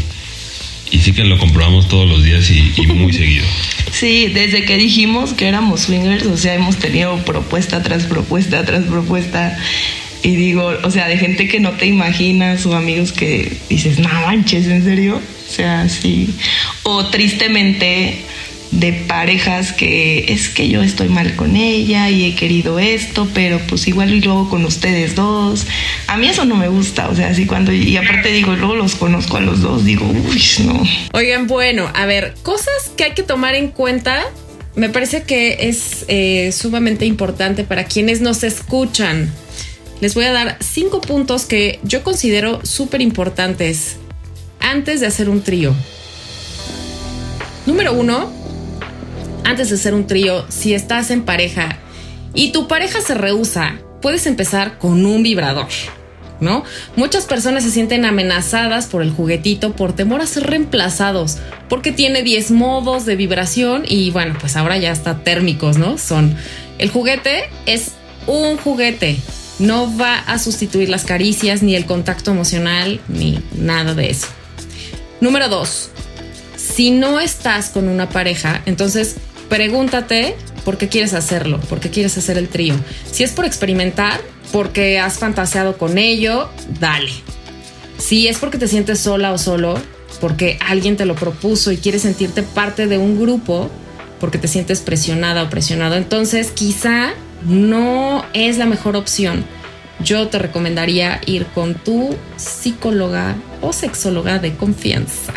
y 0.97 1.01
sí 1.01 1.13
que 1.13 1.25
lo 1.25 1.39
comprobamos 1.39 1.89
todos 1.89 2.09
los 2.09 2.25
días 2.25 2.51
y, 2.51 2.73
y 2.75 2.87
muy 2.87 3.13
seguido. 3.13 3.45
Sí, 3.93 4.29
desde 4.29 4.65
que 4.65 4.77
dijimos 4.79 5.35
que 5.35 5.47
éramos 5.47 5.83
swingers, 5.83 6.25
o 6.27 6.37
sea, 6.39 6.55
hemos 6.55 6.77
tenido 6.77 7.19
propuesta 7.25 7.83
tras 7.83 8.05
propuesta 8.05 8.65
tras 8.65 8.85
propuesta. 8.85 9.59
Y 10.23 10.35
digo, 10.35 10.73
o 10.83 10.91
sea, 10.91 11.07
de 11.07 11.19
gente 11.19 11.47
que 11.47 11.61
no 11.61 11.73
te 11.73 11.87
imaginas 11.87 12.65
o 12.65 12.75
amigos 12.75 13.13
que 13.13 13.53
dices, 13.69 13.99
no 13.99 14.09
manches, 14.09 14.67
¿en 14.67 14.83
serio? 14.83 15.17
O 15.17 15.53
sea, 15.53 15.89
sí. 15.89 16.35
O 16.83 17.07
tristemente 17.07 18.23
de 18.71 18.93
parejas 18.93 19.73
que 19.73 20.33
es 20.33 20.49
que 20.49 20.69
yo 20.69 20.83
estoy 20.83 21.09
mal 21.09 21.37
con 21.37 21.57
ella 21.57 22.11
y 22.11 22.25
he 22.25 22.35
querido 22.35 22.79
esto, 22.79 23.29
pero 23.33 23.59
pues 23.69 23.87
igual 23.89 24.13
y 24.13 24.21
luego 24.21 24.49
con 24.49 24.65
ustedes 24.65 25.15
dos. 25.15 25.67
A 26.07 26.17
mí 26.17 26.29
eso 26.29 26.45
no 26.45 26.57
me 26.57 26.69
gusta, 26.69 27.09
o 27.09 27.15
sea, 27.15 27.29
así 27.29 27.47
cuando, 27.47 27.73
y 27.73 27.97
aparte 27.97 28.31
digo, 28.33 28.55
luego 28.55 28.77
los 28.77 28.97
conozco 28.97 29.37
a 29.37 29.41
los 29.41 29.61
dos, 29.61 29.85
digo, 29.85 30.07
uy, 30.07 30.43
no. 30.65 30.83
Oigan, 31.13 31.47
bueno, 31.47 31.91
a 31.95 32.07
ver, 32.07 32.35
cosas 32.43 32.91
que 32.97 33.05
hay 33.05 33.13
que 33.13 33.23
tomar 33.23 33.55
en 33.55 33.69
cuenta. 33.69 34.25
Me 34.75 34.91
parece 34.91 35.23
que 35.23 35.69
es 35.69 36.05
eh, 36.09 36.53
sumamente 36.53 37.07
importante 37.07 37.65
para 37.65 37.85
quienes 37.85 38.21
nos 38.21 38.43
escuchan. 38.43 39.33
Les 40.01 40.15
voy 40.15 40.27
a 40.27 40.33
dar 40.33 40.59
cinco 40.61 41.01
puntos 41.01 41.47
que 41.47 41.81
yo 41.83 42.03
considero 42.03 42.61
súper 42.65 43.01
importantes 43.01 43.97
antes 44.61 45.01
de 45.01 45.07
hacer 45.07 45.31
un 45.31 45.43
trío. 45.43 45.75
Número 47.65 47.95
uno, 47.95 48.31
antes 49.47 49.71
de 49.71 49.77
hacer 49.77 49.95
un 49.95 50.09
trío, 50.09 50.45
si 50.49 50.75
estás 50.75 51.11
en 51.13 51.23
pareja 51.23 51.79
y 52.35 52.51
tu 52.51 52.67
pareja 52.67 53.01
se 53.01 53.15
rehúsa, 53.15 53.77
puedes 54.03 54.27
empezar 54.27 54.79
con 54.79 55.07
un 55.07 55.23
vibrador. 55.23 55.69
¿No? 56.39 56.65
Muchas 56.97 57.25
personas 57.25 57.65
se 57.65 57.71
sienten 57.71 58.05
amenazadas 58.05 58.89
por 58.89 59.01
el 59.01 59.11
juguetito 59.11 59.73
por 59.73 59.95
temor 59.95 60.21
a 60.21 60.27
ser 60.27 60.43
reemplazados, 60.43 61.39
porque 61.71 61.93
tiene 61.93 62.23
10 62.23 62.51
modos 62.51 63.07
de 63.07 63.17
vibración 63.17 63.85
y 63.89 64.11
bueno, 64.11 64.37
pues 64.39 64.55
ahora 64.55 64.77
ya 64.77 64.93
está 64.93 65.21
térmicos, 65.21 65.79
¿no? 65.79 65.97
Son 65.97 66.37
el 66.77 66.91
juguete 66.91 67.45
es 67.65 67.93
un 68.27 68.59
juguete, 68.59 69.17
no 69.59 69.97
va 69.97 70.19
a 70.19 70.39
sustituir 70.39 70.91
las 70.91 71.07
caricias 71.07 71.63
ni 71.63 71.75
el 71.75 71.87
contacto 71.87 72.33
emocional 72.33 73.01
ni 73.09 73.43
nada 73.55 73.95
de 73.95 74.11
eso. 74.11 74.27
Número 75.23 75.49
2. 75.49 75.91
Si 76.57 76.91
no 76.91 77.19
estás 77.19 77.71
con 77.71 77.89
una 77.89 78.11
pareja, 78.11 78.61
entonces 78.67 79.17
pregúntate 79.49 80.37
por 80.65 80.79
qué 80.79 80.89
quieres 80.89 81.15
hacerlo, 81.15 81.61
por 81.69 81.81
qué 81.81 81.91
quieres 81.91 82.17
hacer 82.19 82.39
el 82.39 82.49
trío. 82.49 82.75
Si 83.11 83.23
es 83.23 83.33
por 83.33 83.45
experimentar, 83.45 84.21
porque 84.53 84.99
has 84.99 85.19
fantaseado 85.19 85.79
con 85.79 85.99
ello, 85.99 86.49
dale. 86.81 87.11
Si 87.99 88.29
es 88.29 88.39
porque 88.39 88.59
te 88.59 88.69
sientes 88.69 89.01
sola 89.01 89.33
o 89.33 89.39
solo, 89.39 89.81
porque 90.21 90.59
alguien 90.67 90.97
te 90.97 91.07
lo 91.07 91.15
propuso 91.15 91.73
y 91.73 91.77
quieres 91.77 92.03
sentirte 92.03 92.43
parte 92.43 92.87
de 92.87 92.99
un 92.99 93.21
grupo, 93.21 93.71
porque 94.21 94.39
te 94.39 94.49
sientes 94.49 94.81
presionada 94.81 95.43
o 95.43 95.51
presionado, 95.51 95.97
entonces 95.97 96.51
quizá 96.51 97.13
no 97.45 98.25
es 98.33 98.59
la 98.59 98.67
mejor 98.67 98.97
opción. 98.97 99.45
Yo 100.01 100.29
te 100.29 100.39
recomendaría 100.39 101.21
ir 101.27 101.47
con 101.47 101.75
tu 101.75 102.17
psicóloga 102.37 103.37
o 103.63 103.73
sexóloga 103.73 104.39
de 104.39 104.55
confianza. 104.55 105.33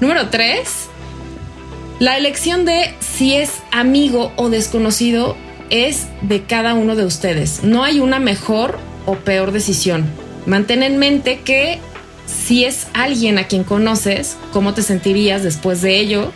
Número 0.00 0.28
3. 0.28 0.91
La 2.02 2.18
elección 2.18 2.64
de 2.64 2.92
si 2.98 3.34
es 3.34 3.62
amigo 3.70 4.32
o 4.34 4.50
desconocido 4.50 5.36
es 5.70 6.08
de 6.20 6.42
cada 6.42 6.74
uno 6.74 6.96
de 6.96 7.06
ustedes. 7.06 7.62
No 7.62 7.84
hay 7.84 8.00
una 8.00 8.18
mejor 8.18 8.80
o 9.06 9.14
peor 9.14 9.52
decisión. 9.52 10.04
Mantén 10.44 10.82
en 10.82 10.98
mente 10.98 11.42
que 11.44 11.78
si 12.26 12.64
es 12.64 12.88
alguien 12.92 13.38
a 13.38 13.46
quien 13.46 13.62
conoces, 13.62 14.36
cómo 14.52 14.74
te 14.74 14.82
sentirías 14.82 15.44
después 15.44 15.80
de 15.80 16.00
ello 16.00 16.32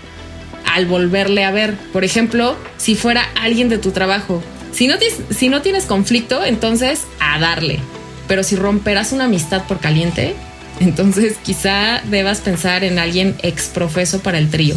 al 0.72 0.87
volverle 0.87 1.42
a 1.42 1.50
ver. 1.50 1.74
Por 1.92 2.05
ejemplo, 2.05 2.55
si 2.76 2.94
fuera 2.94 3.24
alguien 3.35 3.68
de 3.68 3.79
tu 3.79 3.90
trabajo. 3.90 4.44
Si 4.70 4.87
no, 4.87 4.94
si 5.31 5.48
no 5.48 5.62
tienes 5.62 5.87
conflicto, 5.87 6.44
entonces 6.44 7.09
a 7.18 7.40
darle. 7.40 7.81
Pero 8.29 8.44
si 8.44 8.55
romperás 8.55 9.11
una 9.11 9.24
amistad 9.24 9.64
por 9.66 9.81
caliente, 9.81 10.37
entonces 10.79 11.38
quizá 11.42 12.02
debas 12.05 12.40
pensar 12.40 12.85
en 12.85 13.00
alguien 13.00 13.35
exprofeso 13.42 14.20
para 14.20 14.38
el 14.38 14.48
trío. 14.48 14.76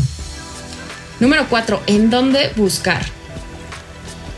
Número 1.19 1.47
4. 1.49 1.83
¿En 1.87 2.09
dónde 2.09 2.51
buscar? 2.55 3.05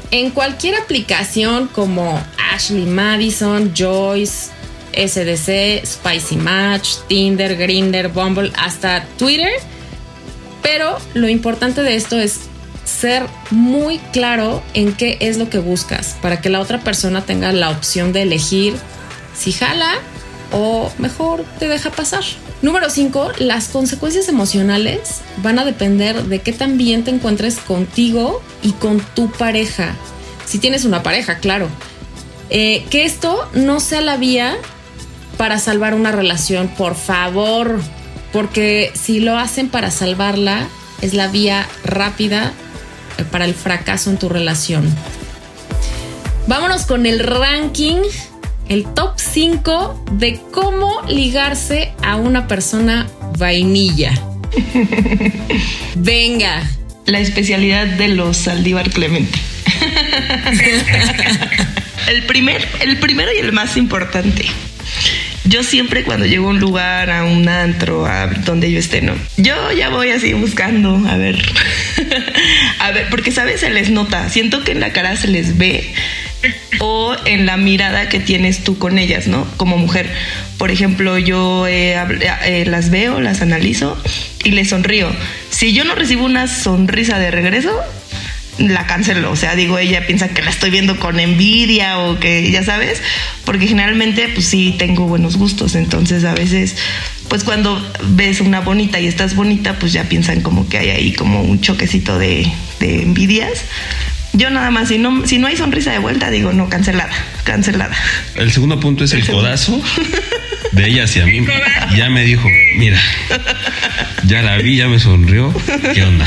En 0.10 0.32
cualquier 0.32 0.76
aplicación 0.76 1.68
como 1.68 2.22
Ashley 2.52 2.86
Madison, 2.86 3.74
Joyce, 3.78 4.50
SDC, 4.94 5.86
Spicy 5.86 6.36
Match, 6.38 6.96
Tinder, 7.08 7.56
Grinder, 7.56 8.10
Bumble, 8.10 8.52
hasta 8.58 9.06
Twitter. 9.18 9.52
Pero 10.62 10.98
lo 11.14 11.30
importante 11.30 11.82
de 11.82 11.96
esto 11.96 12.20
es 12.20 12.42
ser 12.84 13.24
muy 13.52 14.00
claro 14.12 14.62
en 14.74 14.94
qué 14.94 15.18
es 15.22 15.38
lo 15.38 15.50
que 15.50 15.60
buscas 15.60 16.18
para 16.22 16.42
que 16.42 16.50
la 16.50 16.60
otra 16.60 16.80
persona 16.80 17.22
tenga 17.26 17.52
la 17.54 17.70
opción 17.70 18.12
de 18.12 18.24
elegir 18.24 18.76
si 19.36 19.52
jala 19.52 19.94
o 20.52 20.92
mejor 20.98 21.46
te 21.60 21.68
deja 21.68 21.90
pasar. 21.92 22.24
Número 22.62 22.92
5, 22.92 23.32
las 23.40 23.70
consecuencias 23.70 24.28
emocionales 24.30 25.22
van 25.38 25.58
a 25.58 25.66
depender 25.66 26.26
de 26.26 26.40
qué 26.40 26.54
tan 26.54 26.78
bien 26.78 27.04
te 27.04 27.10
encuentres 27.10 27.58
contigo 27.58 28.42
y 28.62 28.74
con 28.74 29.00
tu 29.00 29.32
pareja. 29.32 29.96
Si 30.46 30.60
tienes 30.60 30.86
una 30.86 31.02
pareja, 31.02 31.40
claro. 31.40 31.70
Eh, 32.52 32.86
que 32.92 33.06
esto 33.06 33.50
no 33.54 33.80
sea 33.80 34.02
la 34.02 34.18
vía 34.18 34.58
para 35.38 35.58
salvar 35.58 35.96
una 35.96 36.12
relación, 36.12 36.68
por 36.68 36.96
favor. 36.96 37.80
Porque 38.32 38.92
si 38.94 39.20
lo 39.20 39.38
hacen 39.38 39.70
para 39.70 39.90
salvarla, 39.90 40.68
es 41.02 41.16
la 41.16 41.30
vía 41.30 41.68
rápida 41.84 42.54
para 43.32 43.46
el 43.46 43.56
fracaso 43.56 44.12
en 44.12 44.18
tu 44.18 44.30
relación. 44.30 44.88
Vámonos 46.46 46.86
con 46.86 47.08
el 47.08 47.20
ranking, 47.20 48.02
el 48.70 48.86
top 48.86 49.14
5 49.16 50.06
de 50.12 50.40
cómo 50.52 51.02
ligarse 51.08 51.91
a 52.12 52.18
una 52.18 52.46
persona 52.46 53.08
vainilla. 53.38 54.12
Venga. 55.96 56.62
La 57.06 57.20
especialidad 57.20 57.88
de 57.88 58.10
los 58.10 58.36
Saldívar 58.36 58.90
Clemente. 58.90 59.40
el, 62.08 62.24
primer, 62.24 62.68
el 62.82 62.98
primero 62.98 63.32
y 63.34 63.40
el 63.40 63.54
más 63.54 63.78
importante. 63.78 64.46
Yo 65.46 65.64
siempre 65.64 66.04
cuando 66.04 66.26
llego 66.26 66.48
a 66.48 66.50
un 66.50 66.60
lugar, 66.60 67.10
a 67.10 67.24
un 67.24 67.48
antro, 67.48 68.06
a 68.06 68.28
donde 68.28 68.70
yo 68.70 68.78
esté, 68.78 69.02
¿no? 69.02 69.14
Yo 69.38 69.72
ya 69.72 69.88
voy 69.88 70.10
así 70.10 70.34
buscando, 70.34 71.02
a 71.08 71.16
ver, 71.16 71.42
a 72.80 72.92
ver, 72.92 73.08
porque 73.10 73.32
sabes, 73.32 73.62
se 73.62 73.70
les 73.70 73.90
nota, 73.90 74.30
siento 74.30 74.66
que 74.66 74.74
en 74.74 74.82
la 74.82 74.92
cara 74.92 75.16
se 75.16 75.30
les 75.30 75.58
ve 75.58 75.94
o 76.80 77.16
en 77.26 77.46
la 77.46 77.58
mirada 77.58 78.10
que 78.10 78.20
tienes 78.20 78.64
tú 78.64 78.78
con 78.78 79.00
ellas, 79.00 79.28
¿no? 79.28 79.48
Como 79.58 79.78
mujer. 79.78 80.12
Por 80.58 80.72
ejemplo, 80.72 81.18
yo 81.18 81.68
eh, 81.68 81.96
eh, 82.46 82.66
las 82.68 82.90
veo, 82.90 83.20
las 83.20 83.42
analizo 83.42 84.02
y 84.44 84.52
les 84.52 84.70
sonrío. 84.70 85.12
Si 85.50 85.74
yo 85.74 85.84
no 85.84 85.96
recibo 85.96 86.26
una 86.26 86.48
sonrisa 86.48 87.20
de 87.20 87.32
regreso, 87.32 87.72
la 88.58 88.86
cancelo. 88.86 89.32
O 89.32 89.36
sea, 89.36 89.56
digo, 89.56 89.78
ella 89.78 90.06
piensa 90.06 90.30
que 90.30 90.42
la 90.42 90.50
estoy 90.50 90.70
viendo 90.70 91.00
con 91.00 91.20
envidia 91.20 92.00
o 92.00 92.20
que, 92.20 92.52
ya 92.52 92.64
sabes, 92.64 93.02
porque 93.46 93.68
generalmente, 93.68 94.28
pues 94.30 94.46
sí, 94.46 94.76
tengo 94.78 95.06
buenos 95.06 95.38
gustos. 95.38 95.76
Entonces, 95.76 96.24
a 96.26 96.34
veces, 96.34 96.76
pues 97.28 97.44
cuando 97.44 97.82
ves 98.10 98.42
una 98.42 98.60
bonita 98.60 99.00
y 99.00 99.08
estás 99.08 99.36
bonita, 99.36 99.80
pues 99.80 99.94
ya 99.94 100.04
piensan 100.04 100.42
como 100.42 100.68
que 100.68 100.78
hay 100.78 100.90
ahí 100.90 101.14
como 101.14 101.42
un 101.42 101.62
choquecito 101.62 102.20
de, 102.20 102.52
de 102.80 103.04
envidias. 103.04 103.64
Yo 104.34 104.50
nada 104.50 104.72
más, 104.72 104.88
si 104.88 104.98
no, 104.98 105.28
si 105.28 105.38
no 105.38 105.48
hay 105.48 105.58
sonrisa 105.58 105.92
de 105.92 106.00
vuelta, 106.00 106.30
digo, 106.30 106.54
no, 106.54 106.70
cancelada, 106.70 107.12
cancelada. 107.44 107.96
El 108.36 108.52
segundo 108.52 108.80
punto 108.80 109.04
es 109.04 109.14
el, 109.14 109.26
codazo 109.26 109.82
de 110.72 110.88
ella 110.88 111.04
hacia 111.04 111.26
mí. 111.26 111.46
Ya 111.98 112.10
me 112.10 112.24
dijo, 112.24 112.48
mira, 112.78 113.00
ya 114.26 114.42
la 114.42 114.58
vi, 114.58 114.78
ya 114.78 114.88
me 114.88 115.00
sonrió. 115.00 115.54
¿Qué 115.94 116.04
onda? 116.04 116.26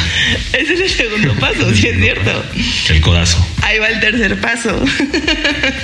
Ese 0.52 0.74
es 0.74 0.80
el 0.80 0.90
segundo 0.90 1.34
paso, 1.40 1.74
sí 1.74 1.86
es 1.86 1.98
cierto. 1.98 2.44
El 2.90 3.00
codazo. 3.00 3.46
Ahí 3.62 3.78
va 3.78 3.88
el 3.88 4.00
tercer 4.00 4.38
paso. 4.38 4.84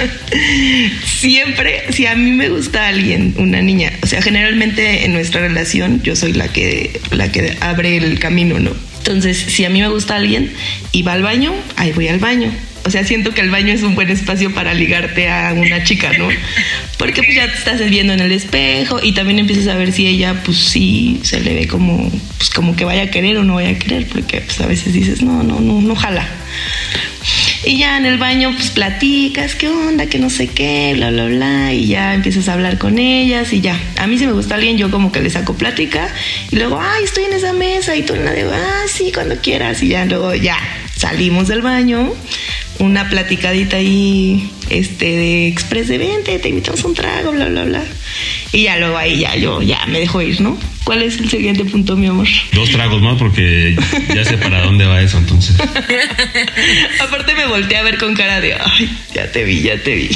Siempre, 1.05 1.85
si 1.91 2.05
a 2.05 2.15
mí 2.15 2.33
me 2.33 2.51
gusta 2.51 2.89
alguien, 2.89 3.35
una 3.39 3.63
niña, 3.63 3.93
o 4.03 4.07
sea, 4.07 4.21
generalmente 4.21 5.07
en 5.07 5.15
nuestra 5.15 5.41
relación 5.41 6.03
yo 6.03 6.15
soy 6.15 6.35
la 6.35 6.49
que, 6.49 7.01
la 7.13 7.33
que 7.33 7.57
abre 7.61 7.97
el 7.97 8.19
camino, 8.19 8.59
¿no? 8.59 8.90
Entonces, 9.01 9.39
si 9.39 9.65
a 9.65 9.71
mí 9.71 9.81
me 9.81 9.89
gusta 9.89 10.17
alguien 10.17 10.53
y 10.93 11.03
va 11.03 11.15
al 11.15 11.23
baño, 11.23 11.53
ahí 11.77 11.93
voy 11.93 12.09
al 12.09 12.19
baño. 12.19 12.53
O 12.85 12.91
sea, 12.91 13.05
siento 13.05 13.33
que 13.33 13.41
el 13.41 13.51
baño 13.51 13.73
es 13.73 13.83
un 13.83 13.95
buen 13.95 14.09
espacio 14.11 14.55
para 14.55 14.73
ligarte 14.73 15.29
a 15.29 15.53
una 15.55 15.85
chica, 15.85 16.13
¿no? 16.19 16.29
Porque 16.99 17.23
pues 17.23 17.35
ya 17.35 17.47
te 17.47 17.57
estás 17.57 17.91
viendo 17.91 18.13
en 18.13 18.21
el 18.21 18.33
espejo 18.33 19.01
y 19.03 19.13
también 19.13 19.39
empiezas 19.39 19.69
a 19.69 19.77
ver 19.77 19.93
si 19.93 20.07
ella, 20.07 20.43
pues 20.45 20.59
sí, 20.59 21.21
se 21.23 21.41
le 21.41 21.55
ve 21.55 21.67
como, 21.67 22.11
pues 22.39 22.51
como 22.51 22.77
que 22.77 22.85
vaya 22.85 23.03
a 23.03 23.11
querer 23.11 23.37
o 23.37 23.45
no 23.45 23.55
vaya 23.55 23.71
a 23.71 23.79
querer, 23.79 24.07
porque 24.07 24.41
pues 24.41 24.61
a 24.61 24.67
veces 24.67 24.93
dices, 24.95 25.23
no, 25.23 25.43
no, 25.43 25.61
no, 25.61 25.81
no 25.81 25.95
jala. 25.95 26.27
Y 27.63 27.79
ya 27.79 27.99
en 27.99 28.07
el 28.07 28.17
baño, 28.17 28.53
pues 28.55 28.71
platicas, 28.71 29.55
qué 29.55 29.69
onda, 29.69 30.07
que 30.07 30.19
no 30.19 30.31
sé 30.31 30.49
qué, 30.49 30.93
bla, 30.95 31.11
bla, 31.11 31.27
bla. 31.27 31.75
Y 31.75 31.89
ya 31.89 32.15
empiezas 32.15 32.49
a 32.49 32.55
hablar 32.55 32.79
con 32.79 32.99
ellas 32.99 33.53
y 33.53 33.61
ya. 33.61 33.79
A 33.99 34.07
mí 34.07 34.19
si 34.19 34.27
me 34.27 34.33
gusta 34.33 34.55
alguien, 34.55 34.79
yo 34.79 34.91
como 34.91 35.13
que 35.13 35.21
le 35.21 35.29
saco 35.29 35.55
plática. 35.55 36.09
Y 36.51 36.57
luego, 36.57 36.81
ay, 36.81 37.05
estoy 37.05 37.25
en 37.25 37.35
esa 37.35 37.53
mesa. 37.53 37.95
Y 37.95 38.03
tú 38.03 38.15
le 38.15 38.35
digo, 38.35 38.51
ah, 38.53 38.87
sí, 38.89 39.13
cuando 39.13 39.37
quieras. 39.37 39.83
Y 39.83 39.89
ya 39.89 40.07
luego, 40.07 40.35
ya, 40.35 40.57
salimos 40.97 41.49
del 41.49 41.61
baño. 41.61 42.13
Una 42.79 43.11
platicadita 43.11 43.77
ahí, 43.77 44.51
este, 44.71 45.17
de 45.17 45.49
express 45.49 45.89
de 45.89 45.99
vente, 45.99 46.39
te 46.39 46.49
invitamos 46.49 46.83
un 46.85 46.95
trago, 46.95 47.33
bla, 47.33 47.47
bla, 47.47 47.65
bla. 47.65 47.85
Y 48.53 48.65
ya 48.65 48.79
luego 48.79 48.97
ahí 48.97 49.21
ya 49.21 49.37
yo 49.37 49.61
ya 49.61 49.85
me 49.87 50.01
dejo 50.01 50.23
ir, 50.23 50.41
¿no? 50.41 50.57
¿Cuál 50.91 51.03
es 51.03 51.21
el 51.21 51.31
siguiente 51.31 51.65
punto, 51.65 51.97
mi 51.97 52.09
amor? 52.09 52.27
Dos 52.53 52.69
tragos 52.71 53.01
más 53.01 53.17
porque 53.17 53.77
ya 54.13 54.25
sé 54.25 54.37
para 54.39 54.63
dónde 54.63 54.87
va 54.87 55.01
eso 55.01 55.19
entonces. 55.19 55.55
Aparte 57.01 57.33
me 57.37 57.47
volteé 57.47 57.77
a 57.77 57.85
ver 57.85 57.97
con 57.97 58.13
cara 58.13 58.41
de, 58.41 58.55
ay, 58.55 58.91
ya 59.15 59.31
te 59.31 59.45
vi, 59.45 59.63
ya 59.63 59.81
te 59.81 59.95
vi. 59.95 60.11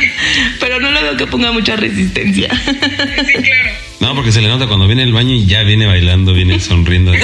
Pero 0.60 0.80
no 0.80 0.90
lo 0.92 1.02
veo 1.02 1.18
que 1.18 1.26
ponga 1.26 1.52
mucha 1.52 1.76
resistencia. 1.76 2.48
Sí, 2.54 3.32
claro. 3.34 3.70
No, 4.00 4.14
porque 4.14 4.32
se 4.32 4.40
le 4.40 4.48
nota 4.48 4.66
cuando 4.66 4.86
viene 4.86 5.02
el 5.02 5.12
baño 5.12 5.34
y 5.34 5.44
ya 5.44 5.62
viene 5.62 5.84
bailando, 5.84 6.32
viene 6.32 6.58
sonriendo. 6.58 7.12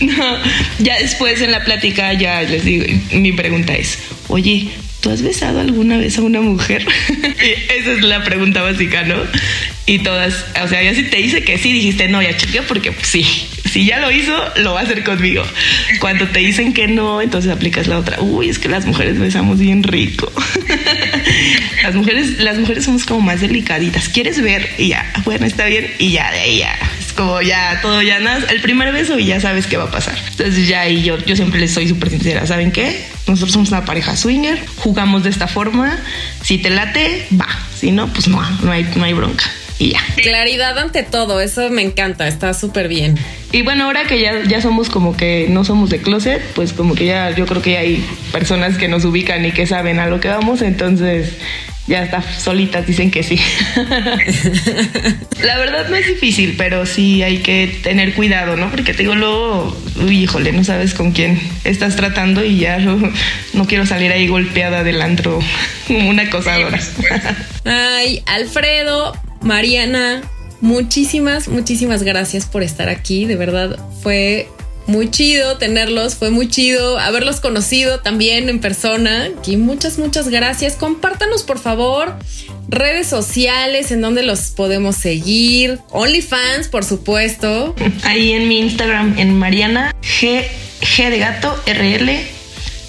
No, 0.00 0.38
ya 0.78 0.98
después 0.98 1.42
en 1.42 1.50
la 1.50 1.62
plática 1.62 2.14
ya 2.14 2.40
les 2.40 2.64
digo, 2.64 2.86
mi 3.12 3.32
pregunta 3.32 3.74
es, 3.74 3.98
oye, 4.28 4.70
¿tú 5.00 5.10
has 5.10 5.22
besado 5.22 5.60
alguna 5.60 5.96
vez 5.98 6.18
a 6.18 6.22
una 6.22 6.40
mujer? 6.40 6.86
Esa 7.78 7.92
es 7.92 8.02
la 8.02 8.22
pregunta 8.24 8.62
básica, 8.62 9.02
¿no? 9.02 9.16
Y 9.86 10.00
todas, 10.00 10.46
o 10.62 10.68
sea, 10.68 10.82
ya 10.82 10.94
si 10.94 11.04
te 11.04 11.16
dice 11.16 11.42
que 11.42 11.58
sí, 11.58 11.72
dijiste, 11.72 12.08
no, 12.08 12.22
ya 12.22 12.36
chequeo 12.36 12.62
porque 12.64 12.92
sí, 13.02 13.24
si 13.70 13.86
ya 13.86 13.98
lo 13.98 14.10
hizo, 14.10 14.36
lo 14.56 14.74
va 14.74 14.80
a 14.80 14.82
hacer 14.82 15.04
conmigo. 15.04 15.44
Cuando 16.00 16.26
te 16.28 16.40
dicen 16.40 16.72
que 16.72 16.88
no, 16.88 17.22
entonces 17.22 17.50
aplicas 17.50 17.86
la 17.86 17.98
otra. 17.98 18.20
Uy, 18.20 18.48
es 18.48 18.58
que 18.58 18.68
las 18.68 18.86
mujeres 18.86 19.18
besamos 19.18 19.58
bien 19.58 19.82
rico. 19.82 20.30
las 21.82 21.94
mujeres, 21.94 22.38
las 22.38 22.58
mujeres 22.58 22.84
somos 22.84 23.04
como 23.04 23.20
más 23.20 23.40
delicaditas. 23.40 24.08
¿Quieres 24.08 24.40
ver? 24.42 24.68
Y 24.78 24.88
ya, 24.88 25.12
bueno, 25.24 25.46
está 25.46 25.66
bien. 25.66 25.92
Y 25.98 26.12
ya, 26.12 26.30
de 26.32 26.40
ahí 26.40 26.58
ya. 26.58 26.76
Como 27.20 27.42
ya, 27.42 27.80
todo 27.82 28.00
ya 28.00 28.18
nada. 28.18 28.46
El 28.50 28.62
primer 28.62 28.94
beso 28.94 29.18
y 29.18 29.26
ya 29.26 29.40
sabes 29.42 29.66
qué 29.66 29.76
va 29.76 29.84
a 29.84 29.90
pasar. 29.90 30.16
Entonces 30.30 30.66
ya 30.66 30.88
y 30.88 31.02
yo, 31.02 31.18
yo 31.18 31.36
siempre 31.36 31.60
les 31.60 31.70
soy 31.70 31.86
súper 31.86 32.08
sincera. 32.08 32.46
¿Saben 32.46 32.72
qué? 32.72 33.04
Nosotros 33.26 33.52
somos 33.52 33.68
una 33.68 33.84
pareja 33.84 34.16
swinger, 34.16 34.58
jugamos 34.76 35.24
de 35.24 35.28
esta 35.28 35.46
forma. 35.46 35.98
Si 36.42 36.56
te 36.56 36.70
late, 36.70 37.26
va. 37.38 37.46
Si 37.76 37.92
no, 37.92 38.10
pues 38.10 38.26
no, 38.26 38.40
no 38.62 38.72
hay, 38.72 38.90
no 38.96 39.04
hay 39.04 39.12
bronca 39.12 39.44
y 39.78 39.90
ya. 39.90 40.00
Claridad 40.16 40.78
ante 40.78 41.02
todo, 41.02 41.42
eso 41.42 41.68
me 41.68 41.82
encanta, 41.82 42.26
está 42.26 42.54
súper 42.54 42.88
bien. 42.88 43.18
Y 43.52 43.60
bueno, 43.62 43.84
ahora 43.84 44.04
que 44.04 44.18
ya, 44.18 44.42
ya 44.44 44.62
somos 44.62 44.88
como 44.88 45.14
que 45.14 45.46
no 45.50 45.64
somos 45.64 45.90
de 45.90 46.00
closet, 46.00 46.40
pues 46.54 46.72
como 46.72 46.94
que 46.94 47.04
ya 47.04 47.30
yo 47.34 47.44
creo 47.44 47.60
que 47.60 47.72
ya 47.72 47.80
hay 47.80 48.02
personas 48.32 48.78
que 48.78 48.88
nos 48.88 49.04
ubican 49.04 49.44
y 49.44 49.52
que 49.52 49.66
saben 49.66 49.98
a 49.98 50.06
lo 50.06 50.20
que 50.20 50.28
vamos, 50.28 50.62
entonces 50.62 51.34
ya 51.90 52.04
está 52.04 52.22
solitas 52.22 52.86
dicen 52.86 53.10
que 53.10 53.24
sí. 53.24 53.36
La 55.42 55.58
verdad 55.58 55.88
no 55.90 55.96
es 55.96 56.06
difícil, 56.06 56.54
pero 56.56 56.86
sí 56.86 57.24
hay 57.24 57.38
que 57.38 57.80
tener 57.82 58.14
cuidado, 58.14 58.56
¿no? 58.56 58.70
Porque 58.70 58.94
te 58.94 59.02
digo 59.02 59.16
luego, 59.16 59.76
uy, 59.96 60.22
híjole, 60.22 60.52
no 60.52 60.62
sabes 60.62 60.94
con 60.94 61.10
quién 61.10 61.40
estás 61.64 61.96
tratando 61.96 62.44
y 62.44 62.58
ya 62.58 62.78
no, 62.78 63.12
quiero 63.66 63.86
salir 63.86 64.12
ahí 64.12 64.28
golpeada 64.28 64.84
del 64.84 65.02
antro 65.02 65.40
como 65.88 66.08
una 66.08 66.22
acosadora. 66.22 66.78
Ay, 67.64 68.22
Alfredo, 68.26 69.12
Mariana, 69.42 70.22
muchísimas, 70.60 71.48
muchísimas 71.48 72.04
gracias 72.04 72.46
por 72.46 72.62
estar 72.62 72.88
aquí. 72.88 73.26
De 73.26 73.34
verdad 73.34 73.76
fue 74.00 74.48
muy 74.90 75.10
chido 75.10 75.56
tenerlos, 75.56 76.16
fue 76.16 76.30
muy 76.30 76.48
chido 76.48 76.98
haberlos 76.98 77.40
conocido 77.40 78.00
también 78.00 78.48
en 78.48 78.60
persona. 78.60 79.28
Aquí 79.38 79.56
muchas, 79.56 79.98
muchas 79.98 80.28
gracias. 80.28 80.74
Compártanos 80.74 81.42
por 81.44 81.58
favor 81.58 82.16
redes 82.68 83.08
sociales 83.08 83.90
en 83.90 84.00
donde 84.00 84.22
los 84.22 84.50
podemos 84.50 84.96
seguir. 84.96 85.78
OnlyFans, 85.90 86.68
por 86.68 86.84
supuesto. 86.84 87.74
Ahí 88.04 88.32
en 88.32 88.48
mi 88.48 88.60
Instagram, 88.60 89.18
en 89.18 89.38
Mariana 89.38 89.94
G, 90.02 90.44
G 90.80 91.10
de 91.10 91.18
gato 91.18 91.54
RL. 91.66 92.10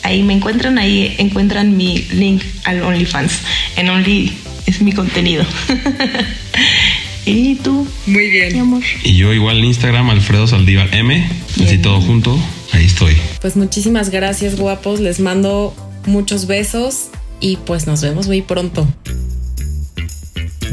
Ahí 0.04 0.24
me 0.24 0.34
encuentran, 0.34 0.78
ahí 0.78 1.16
encuentran 1.20 1.78
mi 1.78 2.00
link 2.12 2.44
al 2.64 2.82
OnlyFans. 2.82 3.34
En 3.76 3.90
Only 3.90 4.34
es 4.66 4.82
mi 4.82 4.94
contenido. 4.94 5.46
¿Y 7.26 7.56
tú? 7.56 7.88
Muy 8.08 8.30
bien. 8.30 8.54
Mi 8.54 8.60
amor. 8.60 8.84
Y 9.04 9.16
yo 9.16 9.34
igual 9.34 9.60
en 9.60 9.66
Instagram, 9.66 10.10
Alfredo 10.10 10.48
Saldívar 10.48 10.94
M, 10.94 11.28
así 11.64 11.78
todo 11.78 12.02
junto, 12.02 12.38
ahí 12.72 12.86
estoy. 12.86 13.16
Pues 13.42 13.56
muchísimas 13.56 14.10
gracias, 14.10 14.58
guapos. 14.58 15.00
Les 15.00 15.20
mando 15.20 15.74
muchos 16.06 16.48
besos 16.48 17.10
y 17.40 17.58
pues 17.58 17.88
nos 17.88 18.02
vemos 18.02 18.28
muy 18.28 18.42
pronto. 18.42 18.88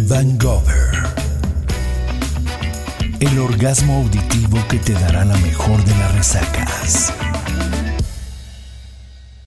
Van 0.08 0.38
Gogher. 0.38 1.08
El 3.20 3.38
orgasmo 3.38 3.96
auditivo 3.96 4.58
que 4.68 4.78
te 4.78 4.92
dará 4.92 5.24
la 5.24 5.36
mejor 5.38 5.84
de 5.84 5.90
las 5.96 6.14
resacas. 6.14 7.12